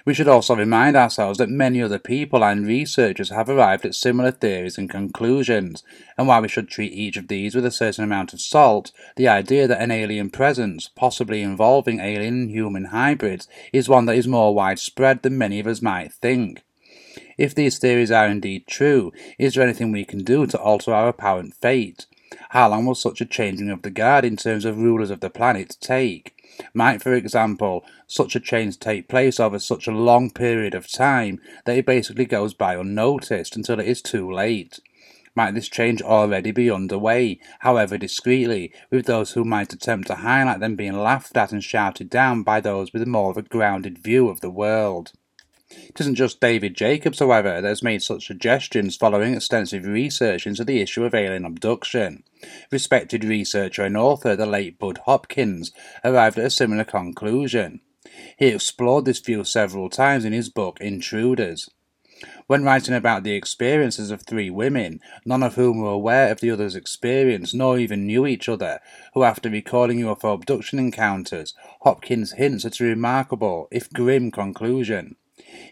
We 0.06 0.14
should 0.14 0.28
also 0.28 0.56
remind 0.56 0.96
ourselves 0.96 1.38
that 1.38 1.50
many 1.50 1.82
other 1.82 2.00
people 2.00 2.44
and 2.44 2.66
researchers 2.66 3.30
have 3.30 3.50
arrived 3.50 3.86
at 3.86 3.96
similar 3.96 4.32
theories 4.32 4.78
and 4.78 4.90
conclusions, 4.90 5.84
and 6.18 6.28
while 6.28 6.42
we 6.42 6.48
should 6.48 6.68
treat 6.68 6.94
each 6.94 7.18
of 7.18 7.28
these 7.28 7.56
with 7.56 7.66
a 7.66 7.72
certain 7.72 8.04
amount 8.04 8.34
of 8.34 8.42
salt, 8.42 8.92
the 9.16 9.28
idea 9.28 9.68
that 9.68 9.82
an 9.82 9.92
alien 9.92 10.30
presence, 10.30 10.90
possibly 10.90 11.42
involving 11.42 12.00
alien 12.00 12.34
and 12.34 12.52
human 12.52 12.86
hybrids, 12.86 13.48
is 13.72 13.90
one 13.90 14.06
that 14.06 14.16
is 14.16 14.28
more 14.28 14.54
widespread 14.54 15.22
than 15.22 15.38
many 15.38 15.60
of 15.60 15.68
us 15.68 15.82
might 15.82 16.14
think. 16.14 16.64
If 17.38 17.56
these 17.56 17.78
theories 17.78 18.12
are 18.12 18.28
indeed 18.28 18.68
true, 18.68 19.12
is 19.38 19.54
there 19.54 19.64
anything 19.64 19.92
we 19.92 20.06
can 20.06 20.24
do 20.24 20.46
to 20.48 20.60
alter 20.60 20.94
our 20.94 21.10
apparent 21.10 21.56
fate? 21.56 22.06
How 22.50 22.70
long 22.70 22.86
will 22.86 22.96
such 22.96 23.22
a 23.22 23.26
changing 23.26 23.70
of 23.70 23.82
the 23.82 23.90
guard 23.90 24.26
in 24.26 24.38
terms 24.38 24.66
of 24.66 24.78
rulers 24.78 25.10
of 25.10 25.20
the 25.20 25.30
planet 25.30 25.78
take? 25.82 26.36
Might, 26.74 27.02
for 27.02 27.14
example, 27.14 27.86
such 28.08 28.36
a 28.36 28.40
change 28.40 28.80
take 28.80 29.08
place 29.08 29.40
over 29.40 29.60
such 29.60 29.88
a 29.88 29.92
long 29.92 30.30
period 30.30 30.76
of 30.76 30.92
time 30.92 31.40
that 31.66 31.78
it 31.78 31.86
basically 31.86 32.26
goes 32.26 32.54
by 32.54 32.76
unnoticed 32.76 33.56
until 33.56 33.80
it 33.80 33.88
is 33.88 34.02
too 34.02 34.30
late? 34.32 34.80
Might 35.34 35.54
this 35.54 35.70
change 35.70 36.02
already 36.02 36.52
be 36.52 36.70
underway, 36.70 37.40
however 37.60 37.98
discreetly, 37.98 38.74
with 38.90 39.06
those 39.06 39.32
who 39.32 39.46
might 39.46 39.72
attempt 39.72 40.08
to 40.08 40.16
highlight 40.16 40.60
them 40.60 40.76
being 40.76 40.98
laughed 40.98 41.38
at 41.38 41.54
and 41.54 41.64
shouted 41.64 42.10
down 42.10 42.44
by 42.44 42.60
those 42.60 42.92
with 42.92 43.02
a 43.02 43.06
more 43.06 43.32
of 43.32 43.38
a 43.38 43.42
grounded 43.42 43.98
view 43.98 44.28
of 44.28 44.42
the 44.42 44.50
world? 44.50 45.14
It 45.88 46.00
isn't 46.00 46.16
just 46.16 46.40
David 46.40 46.76
Jacobs, 46.76 47.20
however, 47.20 47.62
that 47.62 47.68
has 47.68 47.84
made 47.84 48.02
such 48.02 48.28
suggestions 48.28 48.96
following 48.96 49.34
extensive 49.34 49.86
research 49.86 50.48
into 50.48 50.64
the 50.64 50.82
issue 50.82 51.04
of 51.04 51.14
alien 51.14 51.46
abduction. 51.46 52.24
Respected 52.72 53.24
researcher 53.24 53.84
and 53.84 53.96
author, 53.96 54.36
the 54.36 54.46
late 54.46 54.80
Bud 54.80 55.00
Hopkins, 55.06 55.72
arrived 56.04 56.38
at 56.38 56.46
a 56.46 56.50
similar 56.50 56.84
conclusion. 56.84 57.82
He 58.38 58.48
explored 58.48 59.06
this 59.06 59.20
view 59.20 59.44
several 59.44 59.90
times 59.90 60.26
in 60.26 60.34
his 60.34 60.50
book 60.50 60.80
Intruders. 60.82 61.70
When 62.48 62.64
writing 62.64 62.94
about 62.94 63.24
the 63.24 63.34
experiences 63.34 64.12
of 64.12 64.22
three 64.22 64.50
women, 64.50 65.00
none 65.26 65.42
of 65.42 65.56
whom 65.56 65.80
were 65.80 65.90
aware 65.90 66.32
of 66.32 66.40
the 66.40 66.52
other's 66.52 66.76
experience 66.76 67.54
nor 67.54 67.80
even 67.80 68.06
knew 68.06 68.28
each 68.28 68.48
other, 68.48 68.80
who 69.14 69.24
after 69.24 69.50
recalling 69.50 70.00
UFO 70.02 70.36
abduction 70.36 70.78
encounters, 70.78 71.56
Hopkins 71.82 72.34
hints 72.34 72.66
at 72.66 72.80
a 72.80 72.84
remarkable, 72.84 73.68
if 73.72 73.90
grim, 73.92 74.32
conclusion. 74.32 75.16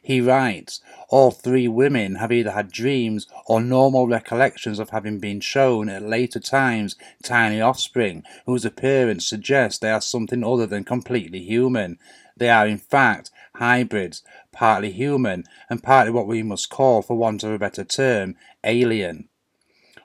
He 0.01 0.21
writes, 0.21 0.81
All 1.09 1.31
three 1.31 1.67
women 1.67 2.15
have 2.15 2.31
either 2.31 2.51
had 2.51 2.71
dreams 2.71 3.27
or 3.45 3.61
normal 3.61 4.07
recollections 4.07 4.79
of 4.79 4.89
having 4.89 5.19
been 5.19 5.39
shown 5.39 5.89
at 5.89 6.03
later 6.03 6.39
times 6.39 6.95
tiny 7.23 7.61
offspring 7.61 8.23
whose 8.45 8.65
appearance 8.65 9.27
suggests 9.27 9.79
they 9.79 9.91
are 9.91 10.01
something 10.01 10.43
other 10.43 10.65
than 10.65 10.83
completely 10.83 11.39
human. 11.39 11.97
They 12.35 12.49
are 12.49 12.67
in 12.67 12.77
fact 12.77 13.31
hybrids, 13.55 14.23
partly 14.51 14.91
human 14.91 15.45
and 15.69 15.83
partly 15.83 16.11
what 16.11 16.27
we 16.27 16.43
must 16.43 16.69
call, 16.69 17.01
for 17.01 17.15
want 17.15 17.43
of 17.43 17.51
a 17.51 17.59
better 17.59 17.83
term, 17.83 18.35
alien. 18.63 19.29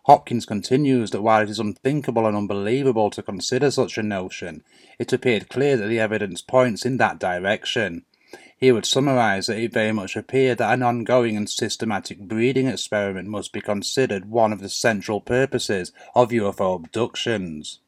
Hopkins 0.06 0.44
continues 0.44 1.12
that 1.12 1.22
while 1.22 1.42
it 1.42 1.48
is 1.48 1.58
unthinkable 1.58 2.26
and 2.26 2.36
unbelievable 2.36 3.08
to 3.10 3.22
consider 3.22 3.70
such 3.70 3.96
a 3.96 4.02
notion, 4.02 4.62
it 4.98 5.12
appeared 5.12 5.48
clear 5.48 5.78
that 5.78 5.86
the 5.86 5.98
evidence 5.98 6.42
points 6.42 6.84
in 6.84 6.98
that 6.98 7.18
direction. 7.18 8.04
He 8.56 8.72
would 8.72 8.86
summarize 8.86 9.46
that 9.46 9.58
it 9.58 9.72
very 9.72 9.92
much 9.92 10.16
appeared 10.16 10.58
that 10.58 10.72
an 10.72 10.82
ongoing 10.82 11.36
and 11.36 11.50
systematic 11.50 12.20
breeding 12.20 12.66
experiment 12.66 13.28
must 13.28 13.52
be 13.52 13.60
considered 13.60 14.30
one 14.30 14.52
of 14.52 14.60
the 14.60 14.68
central 14.68 15.20
purposes 15.20 15.92
of 16.14 16.30
UFO 16.30 16.76
abductions. 16.76 17.80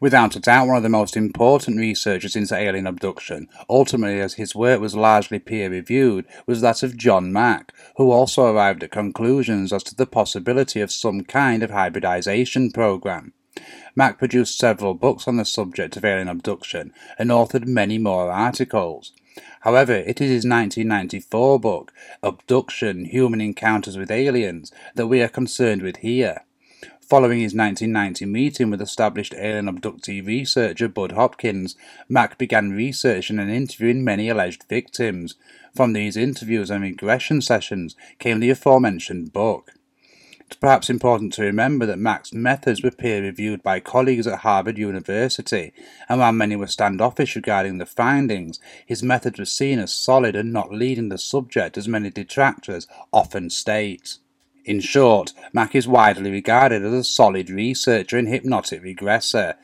Without 0.00 0.36
a 0.36 0.40
doubt, 0.40 0.68
one 0.68 0.76
of 0.76 0.82
the 0.82 0.88
most 0.88 1.16
important 1.16 1.78
researchers 1.78 2.36
into 2.36 2.54
alien 2.54 2.86
abduction, 2.86 3.48
ultimately 3.68 4.20
as 4.20 4.34
his 4.34 4.54
work 4.54 4.80
was 4.80 4.94
largely 4.94 5.38
peer 5.38 5.70
reviewed, 5.70 6.24
was 6.46 6.60
that 6.60 6.82
of 6.82 6.96
John 6.96 7.32
Mack, 7.32 7.72
who 7.96 8.10
also 8.10 8.46
arrived 8.46 8.84
at 8.84 8.92
conclusions 8.92 9.72
as 9.72 9.82
to 9.84 9.94
the 9.94 10.06
possibility 10.06 10.80
of 10.80 10.92
some 10.92 11.22
kind 11.22 11.62
of 11.62 11.70
hybridization 11.70 12.70
program. 12.70 13.32
Mack 13.96 14.18
produced 14.18 14.56
several 14.56 14.94
books 14.94 15.26
on 15.26 15.36
the 15.36 15.44
subject 15.44 15.96
of 15.96 16.04
alien 16.04 16.28
abduction 16.28 16.92
and 17.18 17.30
authored 17.30 17.66
many 17.66 17.98
more 17.98 18.30
articles. 18.30 19.12
However, 19.62 19.94
it 19.94 20.20
is 20.20 20.30
his 20.30 20.44
1994 20.44 21.60
book, 21.60 21.92
Abduction 22.22 23.04
Human 23.04 23.40
Encounters 23.40 23.96
with 23.96 24.10
Aliens, 24.10 24.72
that 24.96 25.06
we 25.06 25.22
are 25.22 25.28
concerned 25.28 25.82
with 25.82 25.98
here. 25.98 26.44
Following 27.00 27.40
his 27.40 27.54
1990 27.54 28.24
meeting 28.26 28.70
with 28.70 28.82
established 28.82 29.34
alien 29.34 29.66
abductee 29.66 30.24
researcher 30.26 30.88
Bud 30.88 31.12
Hopkins, 31.12 31.76
Mack 32.08 32.38
began 32.38 32.72
researching 32.72 33.38
and 33.38 33.50
interviewing 33.50 34.02
many 34.02 34.28
alleged 34.28 34.64
victims. 34.68 35.36
From 35.76 35.92
these 35.92 36.16
interviews 36.16 36.70
and 36.70 36.82
regression 36.82 37.40
sessions 37.40 37.94
came 38.18 38.40
the 38.40 38.50
aforementioned 38.50 39.32
book. 39.32 39.74
It's 40.52 40.58
perhaps 40.58 40.90
important 40.90 41.32
to 41.32 41.44
remember 41.44 41.86
that 41.86 41.98
Mack's 41.98 42.34
methods 42.34 42.82
were 42.82 42.90
peer 42.90 43.22
reviewed 43.22 43.62
by 43.62 43.80
colleagues 43.80 44.26
at 44.26 44.40
Harvard 44.40 44.76
University, 44.76 45.72
and 46.10 46.20
while 46.20 46.32
many 46.32 46.56
were 46.56 46.66
standoffish 46.66 47.34
regarding 47.34 47.78
the 47.78 47.86
findings, 47.86 48.60
his 48.84 49.02
methods 49.02 49.38
were 49.38 49.46
seen 49.46 49.78
as 49.78 49.94
solid 49.94 50.36
and 50.36 50.52
not 50.52 50.70
leading 50.70 51.08
the 51.08 51.16
subject 51.16 51.78
as 51.78 51.88
many 51.88 52.10
detractors 52.10 52.86
often 53.14 53.48
state. 53.48 54.18
In 54.66 54.80
short, 54.80 55.32
Mack 55.54 55.74
is 55.74 55.88
widely 55.88 56.30
regarded 56.30 56.84
as 56.84 56.92
a 56.92 57.02
solid 57.02 57.48
researcher 57.48 58.18
and 58.18 58.28
hypnotic 58.28 58.82
regressor. 58.82 59.54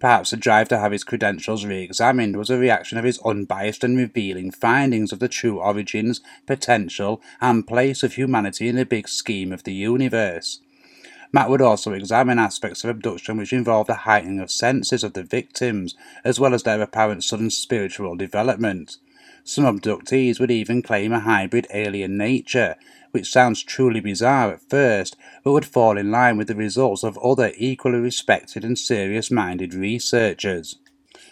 Perhaps 0.00 0.30
the 0.30 0.36
drive 0.36 0.68
to 0.68 0.78
have 0.78 0.92
his 0.92 1.02
credentials 1.02 1.64
re 1.64 1.82
examined 1.82 2.36
was 2.36 2.50
a 2.50 2.58
reaction 2.58 2.98
of 2.98 3.04
his 3.04 3.18
unbiased 3.24 3.82
and 3.82 3.96
revealing 3.96 4.50
findings 4.50 5.12
of 5.12 5.18
the 5.18 5.28
true 5.28 5.58
origins, 5.58 6.20
potential, 6.46 7.20
and 7.40 7.66
place 7.66 8.02
of 8.02 8.14
humanity 8.14 8.68
in 8.68 8.76
the 8.76 8.86
big 8.86 9.08
scheme 9.08 9.52
of 9.52 9.64
the 9.64 9.72
universe. 9.72 10.60
Mack 11.32 11.48
would 11.48 11.60
also 11.60 11.92
examine 11.92 12.38
aspects 12.38 12.84
of 12.84 12.90
abduction 12.90 13.36
which 13.36 13.52
involve 13.52 13.86
the 13.86 13.94
heightening 13.94 14.40
of 14.40 14.50
senses 14.50 15.04
of 15.04 15.12
the 15.12 15.22
victims, 15.22 15.94
as 16.24 16.40
well 16.40 16.54
as 16.54 16.62
their 16.62 16.80
apparent 16.80 17.24
sudden 17.24 17.50
spiritual 17.50 18.16
development. 18.16 18.98
Some 19.44 19.64
abductees 19.64 20.40
would 20.40 20.50
even 20.50 20.82
claim 20.82 21.12
a 21.12 21.20
hybrid 21.20 21.66
alien 21.72 22.16
nature, 22.16 22.76
which 23.12 23.30
sounds 23.30 23.62
truly 23.62 24.00
bizarre 24.00 24.52
at 24.52 24.68
first, 24.68 25.16
but 25.42 25.52
would 25.52 25.64
fall 25.64 25.96
in 25.96 26.10
line 26.10 26.36
with 26.36 26.48
the 26.48 26.54
results 26.54 27.02
of 27.02 27.18
other 27.18 27.52
equally 27.56 27.98
respected 27.98 28.64
and 28.64 28.78
serious 28.78 29.30
minded 29.30 29.74
researchers. 29.74 30.76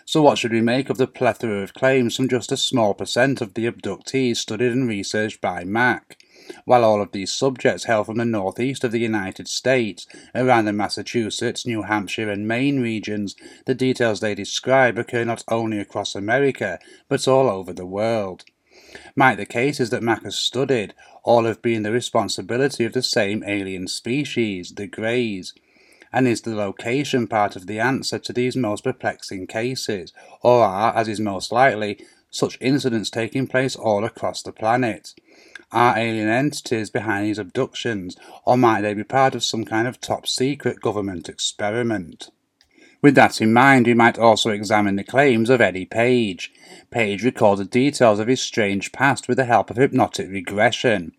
So, 0.04 0.22
what 0.22 0.38
should 0.38 0.52
we 0.52 0.60
make 0.60 0.88
of 0.88 0.98
the 0.98 1.06
plethora 1.06 1.62
of 1.62 1.74
claims 1.74 2.16
from 2.16 2.28
just 2.28 2.52
a 2.52 2.56
small 2.56 2.94
percent 2.94 3.40
of 3.40 3.54
the 3.54 3.66
abductees 3.66 4.36
studied 4.36 4.72
and 4.72 4.88
researched 4.88 5.40
by 5.40 5.64
Mack? 5.64 6.18
While 6.64 6.84
all 6.84 7.02
of 7.02 7.12
these 7.12 7.32
subjects 7.32 7.84
hail 7.84 8.04
from 8.04 8.18
the 8.18 8.24
northeast 8.24 8.84
of 8.84 8.92
the 8.92 9.00
United 9.00 9.48
States, 9.48 10.06
around 10.34 10.64
the 10.64 10.72
Massachusetts, 10.72 11.66
New 11.66 11.82
Hampshire, 11.82 12.30
and 12.30 12.46
Maine 12.46 12.80
regions, 12.80 13.34
the 13.64 13.74
details 13.74 14.20
they 14.20 14.34
describe 14.34 14.98
occur 14.98 15.24
not 15.24 15.44
only 15.48 15.78
across 15.78 16.14
America, 16.14 16.78
but 17.08 17.26
all 17.26 17.48
over 17.48 17.72
the 17.72 17.86
world. 17.86 18.44
Might 19.14 19.36
the 19.36 19.46
cases 19.46 19.90
that 19.90 20.02
Mack 20.02 20.22
has 20.24 20.36
studied 20.36 20.94
all 21.24 21.44
have 21.44 21.62
been 21.62 21.82
the 21.82 21.92
responsibility 21.92 22.84
of 22.84 22.92
the 22.92 23.02
same 23.02 23.42
alien 23.44 23.88
species, 23.88 24.72
the 24.76 24.86
Greys? 24.86 25.54
And 26.12 26.28
is 26.28 26.42
the 26.42 26.54
location 26.54 27.26
part 27.26 27.56
of 27.56 27.66
the 27.66 27.80
answer 27.80 28.18
to 28.18 28.32
these 28.32 28.56
most 28.56 28.84
perplexing 28.84 29.48
cases, 29.48 30.12
or 30.42 30.64
are, 30.64 30.94
as 30.94 31.08
is 31.08 31.20
most 31.20 31.50
likely, 31.50 31.98
such 32.30 32.58
incidents 32.60 33.10
taking 33.10 33.46
place 33.46 33.74
all 33.74 34.04
across 34.04 34.42
the 34.42 34.52
planet? 34.52 35.14
Are 35.72 35.98
alien 35.98 36.28
entities 36.28 36.90
behind 36.90 37.26
these 37.26 37.38
abductions, 37.38 38.16
or 38.44 38.56
might 38.56 38.82
they 38.82 38.94
be 38.94 39.02
part 39.02 39.34
of 39.34 39.42
some 39.42 39.64
kind 39.64 39.88
of 39.88 40.00
top 40.00 40.26
secret 40.28 40.80
government 40.80 41.28
experiment? 41.28 42.30
With 43.02 43.14
that 43.16 43.40
in 43.40 43.52
mind, 43.52 43.86
we 43.86 43.94
might 43.94 44.18
also 44.18 44.50
examine 44.50 44.96
the 44.96 45.04
claims 45.04 45.50
of 45.50 45.60
Eddie 45.60 45.84
Page. 45.84 46.52
Page 46.90 47.22
the 47.22 47.68
details 47.70 48.18
of 48.20 48.28
his 48.28 48.40
strange 48.40 48.92
past 48.92 49.28
with 49.28 49.36
the 49.36 49.44
help 49.44 49.70
of 49.70 49.76
hypnotic 49.76 50.30
regression. 50.30 51.12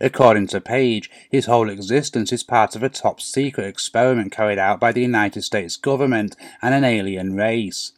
According 0.00 0.46
to 0.48 0.60
Page, 0.60 1.10
his 1.30 1.46
whole 1.46 1.68
existence 1.68 2.32
is 2.32 2.42
part 2.42 2.76
of 2.76 2.82
a 2.82 2.88
top 2.88 3.20
secret 3.20 3.66
experiment 3.66 4.32
carried 4.32 4.58
out 4.58 4.78
by 4.78 4.92
the 4.92 5.02
United 5.02 5.42
States 5.42 5.76
government 5.76 6.36
and 6.62 6.74
an 6.74 6.84
alien 6.84 7.34
race. 7.34 7.92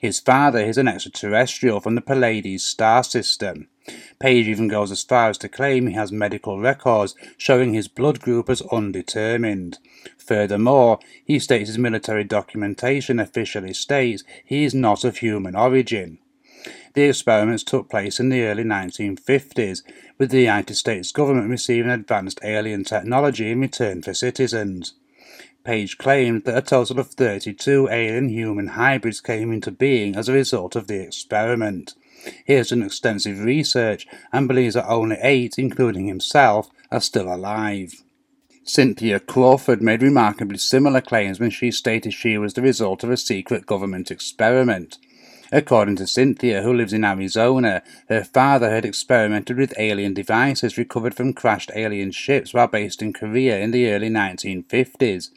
His 0.00 0.18
father 0.18 0.60
is 0.60 0.78
an 0.78 0.88
extraterrestrial 0.88 1.80
from 1.80 1.94
the 1.94 2.00
Pleiades 2.00 2.64
star 2.64 3.04
system. 3.04 3.68
Page 4.20 4.46
even 4.46 4.68
goes 4.68 4.92
as 4.92 5.02
far 5.02 5.30
as 5.30 5.38
to 5.38 5.48
claim 5.48 5.86
he 5.86 5.94
has 5.94 6.12
medical 6.12 6.60
records 6.60 7.14
showing 7.36 7.74
his 7.74 7.88
blood 7.88 8.20
group 8.20 8.48
as 8.48 8.62
undetermined. 8.70 9.78
Furthermore, 10.16 11.00
he 11.24 11.38
states 11.38 11.68
his 11.68 11.78
military 11.78 12.24
documentation 12.24 13.18
officially 13.18 13.74
states 13.74 14.22
he 14.44 14.64
is 14.64 14.74
not 14.74 15.02
of 15.04 15.16
human 15.18 15.56
origin. 15.56 16.18
The 16.94 17.04
experiments 17.04 17.64
took 17.64 17.88
place 17.90 18.20
in 18.20 18.28
the 18.28 18.42
early 18.42 18.64
1950s, 18.64 19.82
with 20.18 20.30
the 20.30 20.40
United 20.40 20.74
States 20.74 21.10
government 21.10 21.50
receiving 21.50 21.90
advanced 21.90 22.38
alien 22.44 22.84
technology 22.84 23.50
in 23.50 23.60
return 23.60 24.02
for 24.02 24.14
citizens. 24.14 24.94
Page 25.64 25.96
claimed 25.96 26.44
that 26.44 26.58
a 26.58 26.62
total 26.62 27.00
of 27.00 27.08
32 27.08 27.88
alien 27.90 28.28
human 28.28 28.68
hybrids 28.68 29.20
came 29.20 29.52
into 29.52 29.70
being 29.70 30.16
as 30.16 30.28
a 30.28 30.32
result 30.32 30.76
of 30.76 30.86
the 30.86 31.00
experiment. 31.00 31.94
He 32.44 32.54
has 32.54 32.70
done 32.70 32.82
extensive 32.82 33.40
research 33.40 34.06
and 34.32 34.48
believes 34.48 34.74
that 34.74 34.88
only 34.88 35.16
eight, 35.22 35.58
including 35.58 36.06
himself, 36.06 36.68
are 36.90 37.00
still 37.00 37.32
alive. 37.32 38.02
Cynthia 38.64 39.18
Crawford 39.18 39.82
made 39.82 40.02
remarkably 40.02 40.58
similar 40.58 41.00
claims 41.00 41.40
when 41.40 41.50
she 41.50 41.70
stated 41.72 42.12
she 42.12 42.38
was 42.38 42.54
the 42.54 42.62
result 42.62 43.02
of 43.02 43.10
a 43.10 43.16
secret 43.16 43.66
government 43.66 44.10
experiment. 44.10 44.98
According 45.50 45.96
to 45.96 46.06
Cynthia, 46.06 46.62
who 46.62 46.72
lives 46.72 46.92
in 46.92 47.04
Arizona, 47.04 47.82
her 48.08 48.24
father 48.24 48.70
had 48.70 48.86
experimented 48.86 49.58
with 49.58 49.74
alien 49.78 50.14
devices 50.14 50.78
recovered 50.78 51.14
from 51.14 51.34
crashed 51.34 51.70
alien 51.74 52.12
ships 52.12 52.54
while 52.54 52.68
based 52.68 53.02
in 53.02 53.12
Korea 53.12 53.58
in 53.58 53.70
the 53.70 53.90
early 53.90 54.08
1950s. 54.08 55.30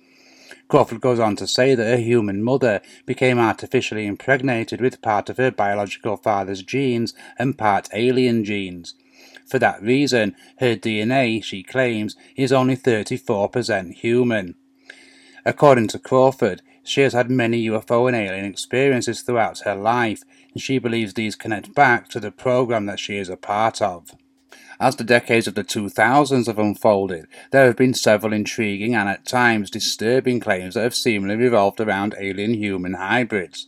Crawford 0.68 1.02
goes 1.02 1.20
on 1.20 1.36
to 1.36 1.48
say 1.48 1.76
that 1.76 1.86
her 1.86 1.98
human 1.98 2.44
mother 2.44 2.82
became 3.06 3.38
artificially 3.38 4.06
impregnated 4.06 4.82
with 4.82 5.02
part 5.02 5.30
of 5.30 5.38
her 5.38 5.52
biological 5.52 6.18
father's 6.18 6.64
genes 6.64 7.14
and 7.38 7.58
part 7.58 7.90
alien 7.94 8.44
genes. 8.44 8.96
For 9.46 9.60
that 9.60 9.82
reason, 9.82 10.36
her 10.58 10.76
DNA, 10.76 11.44
she 11.44 11.62
claims, 11.62 12.16
is 12.36 12.52
only 12.52 12.76
34% 12.76 13.94
human. 13.94 14.56
According 15.46 15.90
to 15.90 16.00
Crawford, 16.00 16.64
she 16.84 17.02
has 17.02 17.14
had 17.14 17.30
many 17.30 17.66
UFO 17.68 18.08
and 18.08 18.16
alien 18.16 18.46
experiences 18.46 19.22
throughout 19.22 19.60
her 19.60 19.76
life, 19.76 20.24
and 20.54 20.62
she 20.62 20.80
believes 20.80 21.14
these 21.14 21.36
connect 21.36 21.76
back 21.76 22.10
to 22.10 22.20
the 22.20 22.32
program 22.32 22.88
that 22.88 23.00
she 23.00 23.18
is 23.18 23.30
a 23.30 23.38
part 23.38 23.82
of. 23.82 24.12
As 24.80 24.98
the 24.98 25.04
decades 25.06 25.48
of 25.48 25.56
the 25.56 25.64
2000s 25.64 26.48
have 26.48 26.60
unfolded, 26.60 27.28
there 27.52 27.66
have 27.66 27.78
been 27.78 27.94
several 27.94 28.34
intriguing 28.34 28.94
and 28.94 29.08
at 29.08 29.26
times 29.26 29.70
disturbing 29.70 30.42
claims 30.42 30.74
that 30.74 30.84
have 30.84 30.96
seemingly 30.96 31.36
revolved 31.36 31.80
around 31.80 32.16
alien 32.20 32.56
human 32.56 32.96
hybrids. 32.96 33.68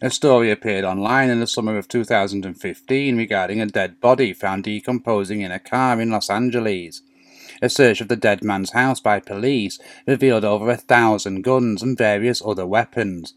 A 0.00 0.10
story 0.10 0.50
appeared 0.50 0.84
online 0.84 1.30
in 1.30 1.40
the 1.40 1.46
summer 1.46 1.76
of 1.76 1.88
2015 1.88 3.16
regarding 3.16 3.60
a 3.60 3.66
dead 3.66 4.00
body 4.00 4.32
found 4.32 4.64
decomposing 4.64 5.40
in 5.40 5.52
a 5.52 5.58
car 5.58 6.00
in 6.00 6.10
Los 6.10 6.30
Angeles. 6.30 7.02
A 7.62 7.68
search 7.68 8.00
of 8.00 8.08
the 8.08 8.16
dead 8.16 8.42
man's 8.42 8.72
house 8.72 9.00
by 9.00 9.20
police 9.20 9.78
revealed 10.06 10.44
over 10.44 10.70
a 10.70 10.76
thousand 10.76 11.42
guns 11.42 11.82
and 11.82 11.96
various 11.96 12.42
other 12.44 12.66
weapons. 12.66 13.34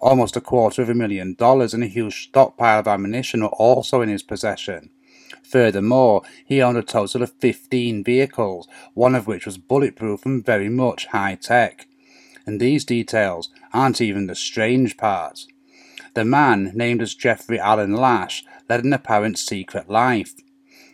Almost 0.00 0.36
a 0.36 0.40
quarter 0.40 0.82
of 0.82 0.88
a 0.88 0.94
million 0.94 1.34
dollars 1.34 1.74
and 1.74 1.82
a 1.82 1.88
huge 1.88 2.28
stockpile 2.28 2.80
of 2.80 2.88
ammunition 2.88 3.42
were 3.42 3.48
also 3.48 4.00
in 4.00 4.08
his 4.08 4.22
possession. 4.22 4.90
Furthermore, 5.50 6.22
he 6.44 6.60
owned 6.60 6.76
a 6.76 6.82
total 6.82 7.22
of 7.22 7.32
15 7.34 8.02
vehicles, 8.02 8.66
one 8.94 9.14
of 9.14 9.26
which 9.26 9.46
was 9.46 9.58
bulletproof 9.58 10.26
and 10.26 10.44
very 10.44 10.68
much 10.68 11.06
high 11.06 11.36
tech. 11.36 11.86
And 12.46 12.60
these 12.60 12.84
details 12.84 13.50
aren't 13.72 14.00
even 14.00 14.26
the 14.26 14.34
strange 14.34 14.96
part. 14.96 15.44
The 16.14 16.24
man, 16.24 16.72
named 16.74 17.02
as 17.02 17.14
Jeffrey 17.14 17.60
Allen 17.60 17.94
Lash, 17.94 18.44
led 18.68 18.84
an 18.84 18.92
apparent 18.92 19.38
secret 19.38 19.88
life. 19.88 20.34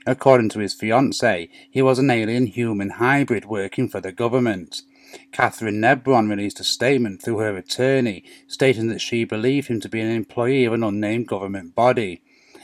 According 0.05 0.51
to 0.51 0.59
his 0.59 0.75
fiancée, 0.75 1.49
he 1.71 1.81
was 1.81 1.99
an 1.99 2.11
alien 2.11 2.47
human 2.47 2.91
hybrid 2.91 3.45
working 3.45 3.89
for 3.89 4.01
the 4.01 4.13
government. 4.13 4.83
Catherine 5.31 5.81
Nebron 5.81 6.29
released 6.29 6.61
a 6.61 6.65
statement 6.65 7.23
through 7.23 7.39
her 7.39 7.57
attorney 7.57 8.25
stating 8.47 8.89
that 8.89 9.01
she 9.01 9.25
believed 9.25 9.69
him 9.69 9.81
to 9.81 9.89
be 9.89 10.01
an 10.01 10.11
employee 10.11 10.65
of 10.65 10.73
an 10.73 10.83
unnamed 10.83 11.29
government 11.29 11.75
body. 11.75 12.23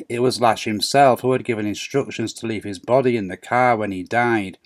It 0.09 0.21
was 0.21 0.41
Lash 0.41 0.65
himself 0.65 1.21
who 1.21 1.33
had 1.33 1.45
given 1.45 1.67
instructions 1.67 2.33
to 2.35 2.47
leave 2.47 2.65
his 2.65 2.79
body 2.79 3.17
in 3.17 3.29
the 3.29 3.37
car 3.37 3.77
when 3.77 3.93
he 3.93 4.03
died. 4.03 4.59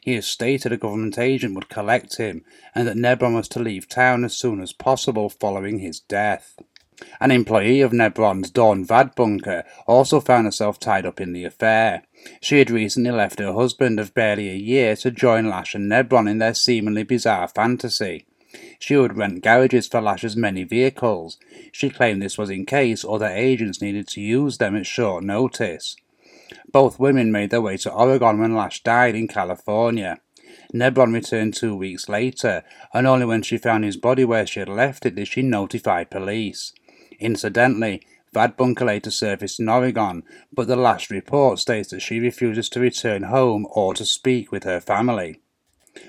He 0.00 0.14
had 0.14 0.24
stated 0.24 0.72
a 0.72 0.76
government 0.76 1.18
agent 1.18 1.54
would 1.54 1.68
collect 1.68 2.16
him, 2.16 2.44
and 2.74 2.88
that 2.88 2.96
Nebron 2.96 3.34
was 3.34 3.48
to 3.48 3.60
leave 3.60 3.88
town 3.88 4.24
as 4.24 4.36
soon 4.36 4.60
as 4.60 4.72
possible 4.72 5.28
following 5.28 5.78
his 5.78 6.00
death. 6.00 6.58
An 7.20 7.30
employee 7.30 7.80
of 7.80 7.92
Nebron's 7.92 8.50
Dawn 8.50 8.84
Vadbunker 8.84 9.64
also 9.86 10.20
found 10.20 10.46
herself 10.46 10.78
tied 10.78 11.06
up 11.06 11.20
in 11.20 11.32
the 11.32 11.44
affair. 11.44 12.02
She 12.40 12.58
had 12.58 12.70
recently 12.70 13.10
left 13.10 13.38
her 13.38 13.52
husband 13.52 13.98
of 13.98 14.14
barely 14.14 14.50
a 14.50 14.54
year 14.54 14.96
to 14.96 15.10
join 15.10 15.48
Lash 15.48 15.74
and 15.74 15.90
Nebron 15.90 16.30
in 16.30 16.38
their 16.38 16.54
seemingly 16.54 17.02
bizarre 17.02 17.48
fantasy. 17.48 18.26
She 18.78 18.96
would 18.96 19.16
rent 19.16 19.42
garages 19.42 19.86
for 19.86 20.00
Lash's 20.00 20.36
many 20.36 20.64
vehicles. 20.64 21.38
She 21.72 21.90
claimed 21.90 22.20
this 22.20 22.38
was 22.38 22.50
in 22.50 22.66
case 22.66 23.04
other 23.04 23.28
agents 23.28 23.80
needed 23.80 24.08
to 24.08 24.20
use 24.20 24.58
them 24.58 24.76
at 24.76 24.86
short 24.86 25.22
notice. 25.22 25.96
Both 26.72 26.98
women 26.98 27.30
made 27.30 27.50
their 27.50 27.60
way 27.60 27.76
to 27.78 27.92
Oregon 27.92 28.40
when 28.40 28.54
Lash 28.54 28.82
died 28.82 29.14
in 29.14 29.28
California. 29.28 30.18
Nebron 30.74 31.12
returned 31.12 31.54
two 31.54 31.76
weeks 31.76 32.08
later, 32.08 32.64
and 32.92 33.06
only 33.06 33.26
when 33.26 33.42
she 33.42 33.58
found 33.58 33.84
his 33.84 33.96
body 33.96 34.24
where 34.24 34.46
she 34.46 34.60
had 34.60 34.68
left 34.68 35.06
it 35.06 35.14
did 35.14 35.28
she 35.28 35.42
notify 35.42 36.04
police. 36.04 36.72
Incidentally, 37.18 38.02
Vadbunker 38.34 38.86
later 38.86 39.10
surfaced 39.10 39.58
in 39.58 39.68
Oregon, 39.68 40.22
but 40.52 40.68
the 40.68 40.76
last 40.76 41.10
report 41.10 41.58
states 41.58 41.90
that 41.90 42.00
she 42.00 42.20
refuses 42.20 42.68
to 42.70 42.80
return 42.80 43.24
home 43.24 43.66
or 43.70 43.94
to 43.94 44.04
speak 44.04 44.52
with 44.52 44.64
her 44.64 44.80
family. 44.80 45.40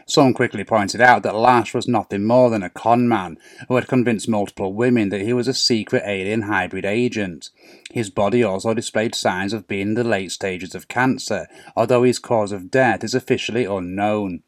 Some 0.06 0.34
quickly 0.34 0.64
pointed 0.64 1.02
out 1.02 1.24
that 1.24 1.36
Lash 1.36 1.74
was 1.74 1.88
nothing 1.88 2.24
more 2.26 2.50
than 2.50 2.64
a 2.64 2.70
con 2.70 3.08
man 3.08 3.38
who 3.68 3.76
had 3.76 3.88
convinced 3.88 4.30
multiple 4.30 4.74
women 4.74 5.10
that 5.10 5.22
he 5.22 5.34
was 5.34 5.48
a 5.48 5.54
secret 5.54 6.04
alien 6.06 6.44
hybrid 6.44 6.86
agent. 6.86 7.50
His 7.92 8.10
body 8.10 8.44
also 8.44 8.74
displayed 8.74 9.16
signs 9.16 9.54
of 9.54 9.68
being 9.68 9.90
in 9.90 9.94
the 9.96 10.04
late 10.04 10.32
stages 10.32 10.76
of 10.76 10.88
cancer, 10.88 11.48
although 11.76 12.04
his 12.04 12.20
cause 12.20 12.52
of 12.52 12.70
death 12.70 13.04
is 13.04 13.16
officially 13.16 13.66
unknown. 13.66 14.44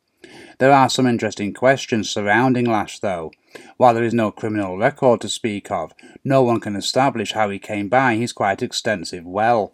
There 0.59 0.71
are 0.71 0.89
some 0.89 1.07
interesting 1.07 1.53
questions 1.53 2.09
surrounding 2.09 2.65
Lash, 2.65 2.99
though. 2.99 3.31
While 3.77 3.93
there 3.93 4.03
is 4.03 4.13
no 4.13 4.31
criminal 4.31 4.77
record 4.77 5.21
to 5.21 5.29
speak 5.29 5.69
of, 5.69 5.93
no 6.23 6.41
one 6.43 6.59
can 6.59 6.75
establish 6.75 7.33
how 7.33 7.49
he 7.49 7.59
came 7.59 7.89
by 7.89 8.15
his 8.15 8.33
quite 8.33 8.61
extensive 8.61 9.25
wealth. 9.25 9.73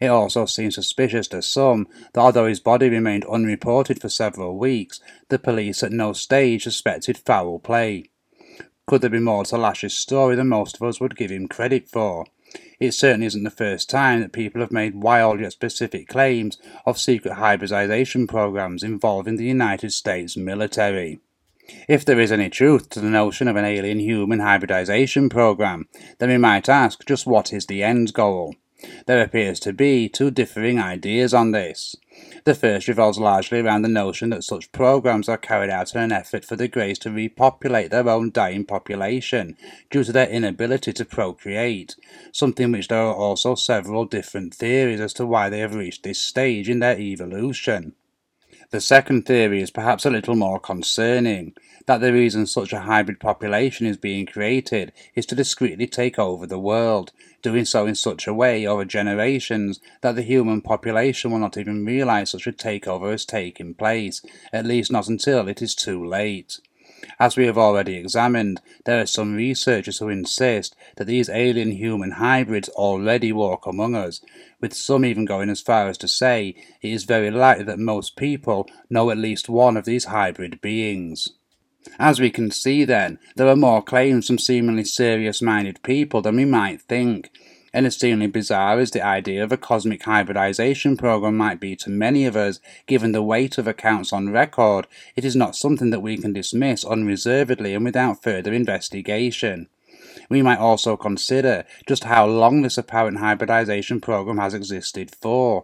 It 0.00 0.08
also 0.08 0.46
seems 0.46 0.74
suspicious 0.74 1.28
to 1.28 1.42
some 1.42 1.88
that 2.12 2.20
although 2.20 2.46
his 2.46 2.60
body 2.60 2.88
remained 2.88 3.24
unreported 3.24 4.00
for 4.00 4.08
several 4.08 4.58
weeks, 4.58 5.00
the 5.28 5.38
police 5.38 5.82
at 5.82 5.92
no 5.92 6.12
stage 6.12 6.64
suspected 6.64 7.18
foul 7.18 7.58
play. 7.58 8.10
Could 8.86 9.00
there 9.00 9.10
be 9.10 9.18
more 9.18 9.44
to 9.46 9.58
Lash's 9.58 9.94
story 9.94 10.36
than 10.36 10.48
most 10.48 10.76
of 10.76 10.82
us 10.82 11.00
would 11.00 11.16
give 11.16 11.30
him 11.30 11.48
credit 11.48 11.88
for? 11.88 12.26
It 12.78 12.92
certainly 12.92 13.26
isn't 13.26 13.42
the 13.42 13.50
first 13.50 13.90
time 13.90 14.20
that 14.20 14.32
people 14.32 14.60
have 14.60 14.70
made 14.70 15.02
wild 15.02 15.40
yet 15.40 15.52
specific 15.52 16.08
claims 16.08 16.58
of 16.84 16.98
secret 16.98 17.34
hybridization 17.34 18.26
programs 18.26 18.82
involving 18.82 19.36
the 19.36 19.44
United 19.44 19.92
States 19.92 20.36
military. 20.36 21.18
If 21.88 22.04
there 22.04 22.20
is 22.20 22.30
any 22.30 22.48
truth 22.48 22.88
to 22.90 23.00
the 23.00 23.10
notion 23.10 23.48
of 23.48 23.56
an 23.56 23.64
alien 23.64 23.98
human 23.98 24.38
hybridization 24.38 25.28
program, 25.28 25.88
then 26.18 26.28
we 26.28 26.38
might 26.38 26.68
ask 26.68 27.04
just 27.06 27.26
what 27.26 27.52
is 27.52 27.66
the 27.66 27.82
end 27.82 28.12
goal? 28.12 28.54
There 29.06 29.22
appears 29.22 29.58
to 29.60 29.72
be 29.72 30.08
two 30.08 30.30
differing 30.30 30.78
ideas 30.78 31.32
on 31.32 31.52
this. 31.52 31.96
The 32.44 32.54
first 32.54 32.88
revolves 32.88 33.18
largely 33.18 33.60
around 33.60 33.82
the 33.82 33.88
notion 33.88 34.30
that 34.30 34.44
such 34.44 34.72
programs 34.72 35.28
are 35.28 35.38
carried 35.38 35.70
out 35.70 35.94
in 35.94 36.00
an 36.00 36.12
effort 36.12 36.44
for 36.44 36.56
the 36.56 36.68
Greys 36.68 36.98
to 37.00 37.10
repopulate 37.10 37.90
their 37.90 38.08
own 38.08 38.30
dying 38.30 38.64
population 38.64 39.56
due 39.90 40.04
to 40.04 40.12
their 40.12 40.28
inability 40.28 40.92
to 40.94 41.04
procreate, 41.04 41.96
something 42.32 42.72
which 42.72 42.88
there 42.88 42.98
are 42.98 43.14
also 43.14 43.54
several 43.54 44.04
different 44.04 44.54
theories 44.54 45.00
as 45.00 45.12
to 45.14 45.26
why 45.26 45.48
they 45.48 45.60
have 45.60 45.74
reached 45.74 46.02
this 46.02 46.20
stage 46.20 46.68
in 46.68 46.78
their 46.78 46.98
evolution. 46.98 47.94
The 48.70 48.80
second 48.80 49.26
theory 49.26 49.62
is 49.62 49.70
perhaps 49.70 50.04
a 50.04 50.10
little 50.10 50.34
more 50.34 50.58
concerning, 50.58 51.54
that 51.86 52.00
the 52.00 52.12
reason 52.12 52.46
such 52.46 52.72
a 52.72 52.80
hybrid 52.80 53.20
population 53.20 53.86
is 53.86 53.96
being 53.96 54.26
created 54.26 54.92
is 55.14 55.24
to 55.26 55.36
discreetly 55.36 55.86
take 55.86 56.18
over 56.18 56.48
the 56.48 56.58
world, 56.58 57.12
doing 57.42 57.64
so 57.64 57.86
in 57.86 57.94
such 57.94 58.26
a 58.26 58.34
way 58.34 58.66
over 58.66 58.84
generations 58.84 59.78
that 60.00 60.16
the 60.16 60.22
human 60.22 60.62
population 60.62 61.30
will 61.30 61.38
not 61.38 61.56
even 61.56 61.84
realize 61.84 62.30
such 62.30 62.48
a 62.48 62.52
takeover 62.52 63.12
has 63.12 63.24
taken 63.24 63.72
place, 63.72 64.20
at 64.52 64.66
least 64.66 64.90
not 64.90 65.06
until 65.06 65.46
it 65.46 65.62
is 65.62 65.76
too 65.76 66.04
late. 66.04 66.58
As 67.18 67.36
we 67.36 67.46
have 67.46 67.58
already 67.58 67.96
examined, 67.96 68.60
there 68.84 69.00
are 69.00 69.06
some 69.06 69.34
researchers 69.34 69.98
who 69.98 70.08
insist 70.08 70.76
that 70.96 71.06
these 71.06 71.28
alien 71.28 71.72
human 71.72 72.12
hybrids 72.12 72.68
already 72.70 73.32
walk 73.32 73.66
among 73.66 73.94
us, 73.94 74.20
with 74.60 74.74
some 74.74 75.04
even 75.04 75.24
going 75.24 75.50
as 75.50 75.60
far 75.60 75.88
as 75.88 75.98
to 75.98 76.08
say 76.08 76.54
it 76.82 76.90
is 76.90 77.04
very 77.04 77.30
likely 77.30 77.64
that 77.64 77.78
most 77.78 78.16
people 78.16 78.68
know 78.88 79.10
at 79.10 79.18
least 79.18 79.48
one 79.48 79.76
of 79.76 79.84
these 79.84 80.06
hybrid 80.06 80.60
beings. 80.60 81.28
As 81.98 82.18
we 82.18 82.30
can 82.30 82.50
see 82.50 82.84
then, 82.84 83.18
there 83.36 83.48
are 83.48 83.56
more 83.56 83.82
claims 83.82 84.26
from 84.26 84.38
seemingly 84.38 84.84
serious-minded 84.84 85.82
people 85.82 86.20
than 86.20 86.36
we 86.36 86.44
might 86.44 86.82
think, 86.82 87.30
as 87.84 87.98
bizarre 87.98 88.78
as 88.78 88.92
the 88.92 89.04
idea 89.04 89.44
of 89.44 89.52
a 89.52 89.58
cosmic 89.58 90.04
hybridization 90.04 90.96
program 90.96 91.36
might 91.36 91.60
be 91.60 91.76
to 91.76 91.90
many 91.90 92.24
of 92.24 92.34
us, 92.34 92.60
given 92.86 93.12
the 93.12 93.22
weight 93.22 93.58
of 93.58 93.66
accounts 93.66 94.12
on 94.12 94.30
record, 94.30 94.86
it 95.14 95.24
is 95.24 95.36
not 95.36 95.54
something 95.54 95.90
that 95.90 96.00
we 96.00 96.16
can 96.16 96.32
dismiss 96.32 96.84
unreservedly 96.84 97.74
and 97.74 97.84
without 97.84 98.22
further 98.22 98.54
investigation. 98.54 99.68
We 100.28 100.42
might 100.42 100.58
also 100.58 100.96
consider 100.96 101.64
just 101.86 102.04
how 102.04 102.26
long 102.26 102.62
this 102.62 102.78
apparent 102.78 103.18
hybridization 103.18 104.00
program 104.00 104.38
has 104.38 104.54
existed 104.54 105.14
for. 105.14 105.62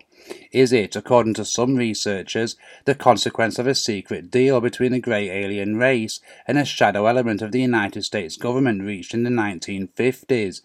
Is 0.53 0.73
it, 0.73 0.95
according 0.95 1.35
to 1.35 1.45
some 1.45 1.77
researchers, 1.77 2.57
the 2.85 2.95
consequence 2.95 3.59
of 3.59 3.67
a 3.67 3.75
secret 3.75 4.31
deal 4.31 4.61
between 4.61 4.93
the 4.93 5.01
grey 5.01 5.31
alien 5.31 5.79
race 5.79 6.21
and 6.47 6.59
a 6.59 6.65
shadow 6.65 7.07
element 7.07 7.43
of 7.43 7.53
the 7.53 7.61
United 7.61 8.05
States 8.05 8.37
government 8.37 8.83
reached 8.83 9.15
in 9.15 9.25
the 9.25 9.31
1950s? 9.31 10.61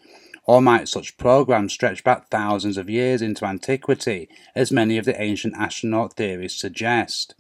Or 0.48 0.62
might 0.62 0.88
such 0.88 1.18
programs 1.18 1.74
stretch 1.74 2.04
back 2.04 2.30
thousands 2.30 2.78
of 2.78 2.90
years 2.90 3.22
into 3.22 3.46
antiquity, 3.46 4.30
as 4.56 4.72
many 4.72 4.98
of 4.98 5.06
the 5.06 5.22
ancient 5.22 5.56
astronaut 5.58 6.14
theories 6.14 6.56
suggest? 6.56 7.36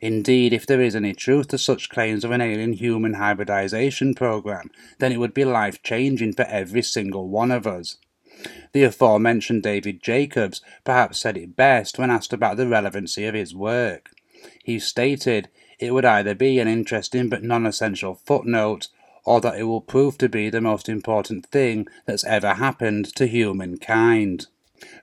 Indeed, 0.00 0.52
if 0.52 0.64
there 0.64 0.80
is 0.80 0.94
any 0.94 1.12
truth 1.12 1.48
to 1.48 1.58
such 1.58 1.88
claims 1.88 2.24
of 2.24 2.30
an 2.30 2.40
alien 2.40 2.74
human 2.74 3.14
hybridization 3.14 4.14
program, 4.14 4.70
then 5.00 5.10
it 5.10 5.18
would 5.18 5.34
be 5.34 5.44
life 5.44 5.82
changing 5.82 6.34
for 6.34 6.44
every 6.44 6.82
single 6.82 7.28
one 7.28 7.50
of 7.50 7.66
us. 7.66 7.96
The 8.72 8.84
aforementioned 8.84 9.64
David 9.64 10.00
Jacobs 10.00 10.62
perhaps 10.84 11.18
said 11.18 11.36
it 11.36 11.56
best 11.56 11.98
when 11.98 12.10
asked 12.10 12.32
about 12.32 12.56
the 12.56 12.68
relevancy 12.68 13.26
of 13.26 13.34
his 13.34 13.52
work. 13.52 14.10
He 14.62 14.78
stated 14.78 15.48
it 15.80 15.92
would 15.92 16.04
either 16.04 16.36
be 16.36 16.60
an 16.60 16.68
interesting 16.68 17.28
but 17.28 17.42
non 17.42 17.66
essential 17.66 18.14
footnote, 18.14 18.88
or 19.28 19.42
that 19.42 19.58
it 19.58 19.64
will 19.64 19.82
prove 19.82 20.16
to 20.16 20.28
be 20.28 20.48
the 20.48 20.60
most 20.60 20.88
important 20.88 21.44
thing 21.46 21.86
that's 22.06 22.24
ever 22.24 22.54
happened 22.54 23.04
to 23.14 23.26
humankind. 23.26 24.46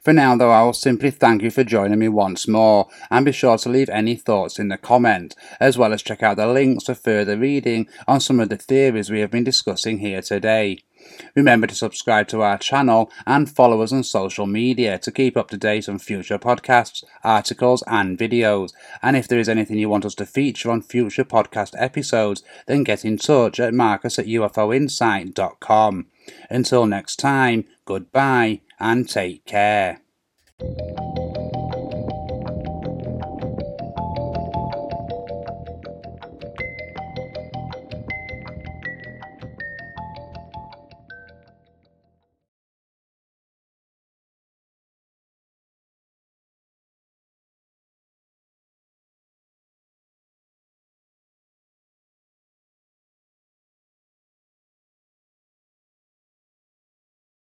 For 0.01 0.13
now, 0.13 0.35
though, 0.35 0.51
I 0.51 0.63
will 0.63 0.73
simply 0.73 1.11
thank 1.11 1.43
you 1.43 1.51
for 1.51 1.63
joining 1.63 1.99
me 1.99 2.07
once 2.07 2.47
more, 2.47 2.87
and 3.11 3.25
be 3.25 3.31
sure 3.31 3.57
to 3.57 3.69
leave 3.69 3.89
any 3.89 4.15
thoughts 4.15 4.57
in 4.57 4.69
the 4.69 4.77
comment, 4.77 5.35
as 5.59 5.77
well 5.77 5.93
as 5.93 6.01
check 6.01 6.23
out 6.23 6.37
the 6.37 6.47
links 6.47 6.85
for 6.85 6.95
further 6.95 7.37
reading 7.37 7.87
on 8.07 8.19
some 8.19 8.39
of 8.39 8.49
the 8.49 8.57
theories 8.57 9.11
we 9.11 9.19
have 9.19 9.31
been 9.31 9.43
discussing 9.43 9.99
here 9.99 10.21
today. 10.21 10.79
Remember 11.35 11.67
to 11.67 11.75
subscribe 11.75 12.27
to 12.29 12.41
our 12.41 12.57
channel 12.57 13.11
and 13.25 13.49
follow 13.49 13.81
us 13.81 13.91
on 13.91 14.03
social 14.03 14.45
media 14.45 14.97
to 14.99 15.11
keep 15.11 15.37
up 15.37 15.49
to 15.49 15.57
date 15.57 15.89
on 15.89 15.99
future 15.99 16.39
podcasts, 16.39 17.03
articles, 17.23 17.83
and 17.87 18.17
videos. 18.17 18.71
And 19.01 19.15
if 19.15 19.27
there 19.27 19.39
is 19.39 19.49
anything 19.49 19.77
you 19.77 19.89
want 19.89 20.05
us 20.05 20.15
to 20.15 20.25
feature 20.25 20.71
on 20.71 20.81
future 20.81 21.25
podcast 21.25 21.73
episodes, 21.77 22.43
then 22.67 22.83
get 22.83 23.05
in 23.05 23.17
touch 23.17 23.59
at 23.59 23.73
marcus 23.73 24.19
at 24.19 24.25
ufoinsight.com. 24.25 26.07
Until 26.49 26.85
next 26.85 27.17
time, 27.17 27.65
goodbye 27.85 28.61
and 28.79 29.07
take 29.07 29.45
care. 29.45 30.01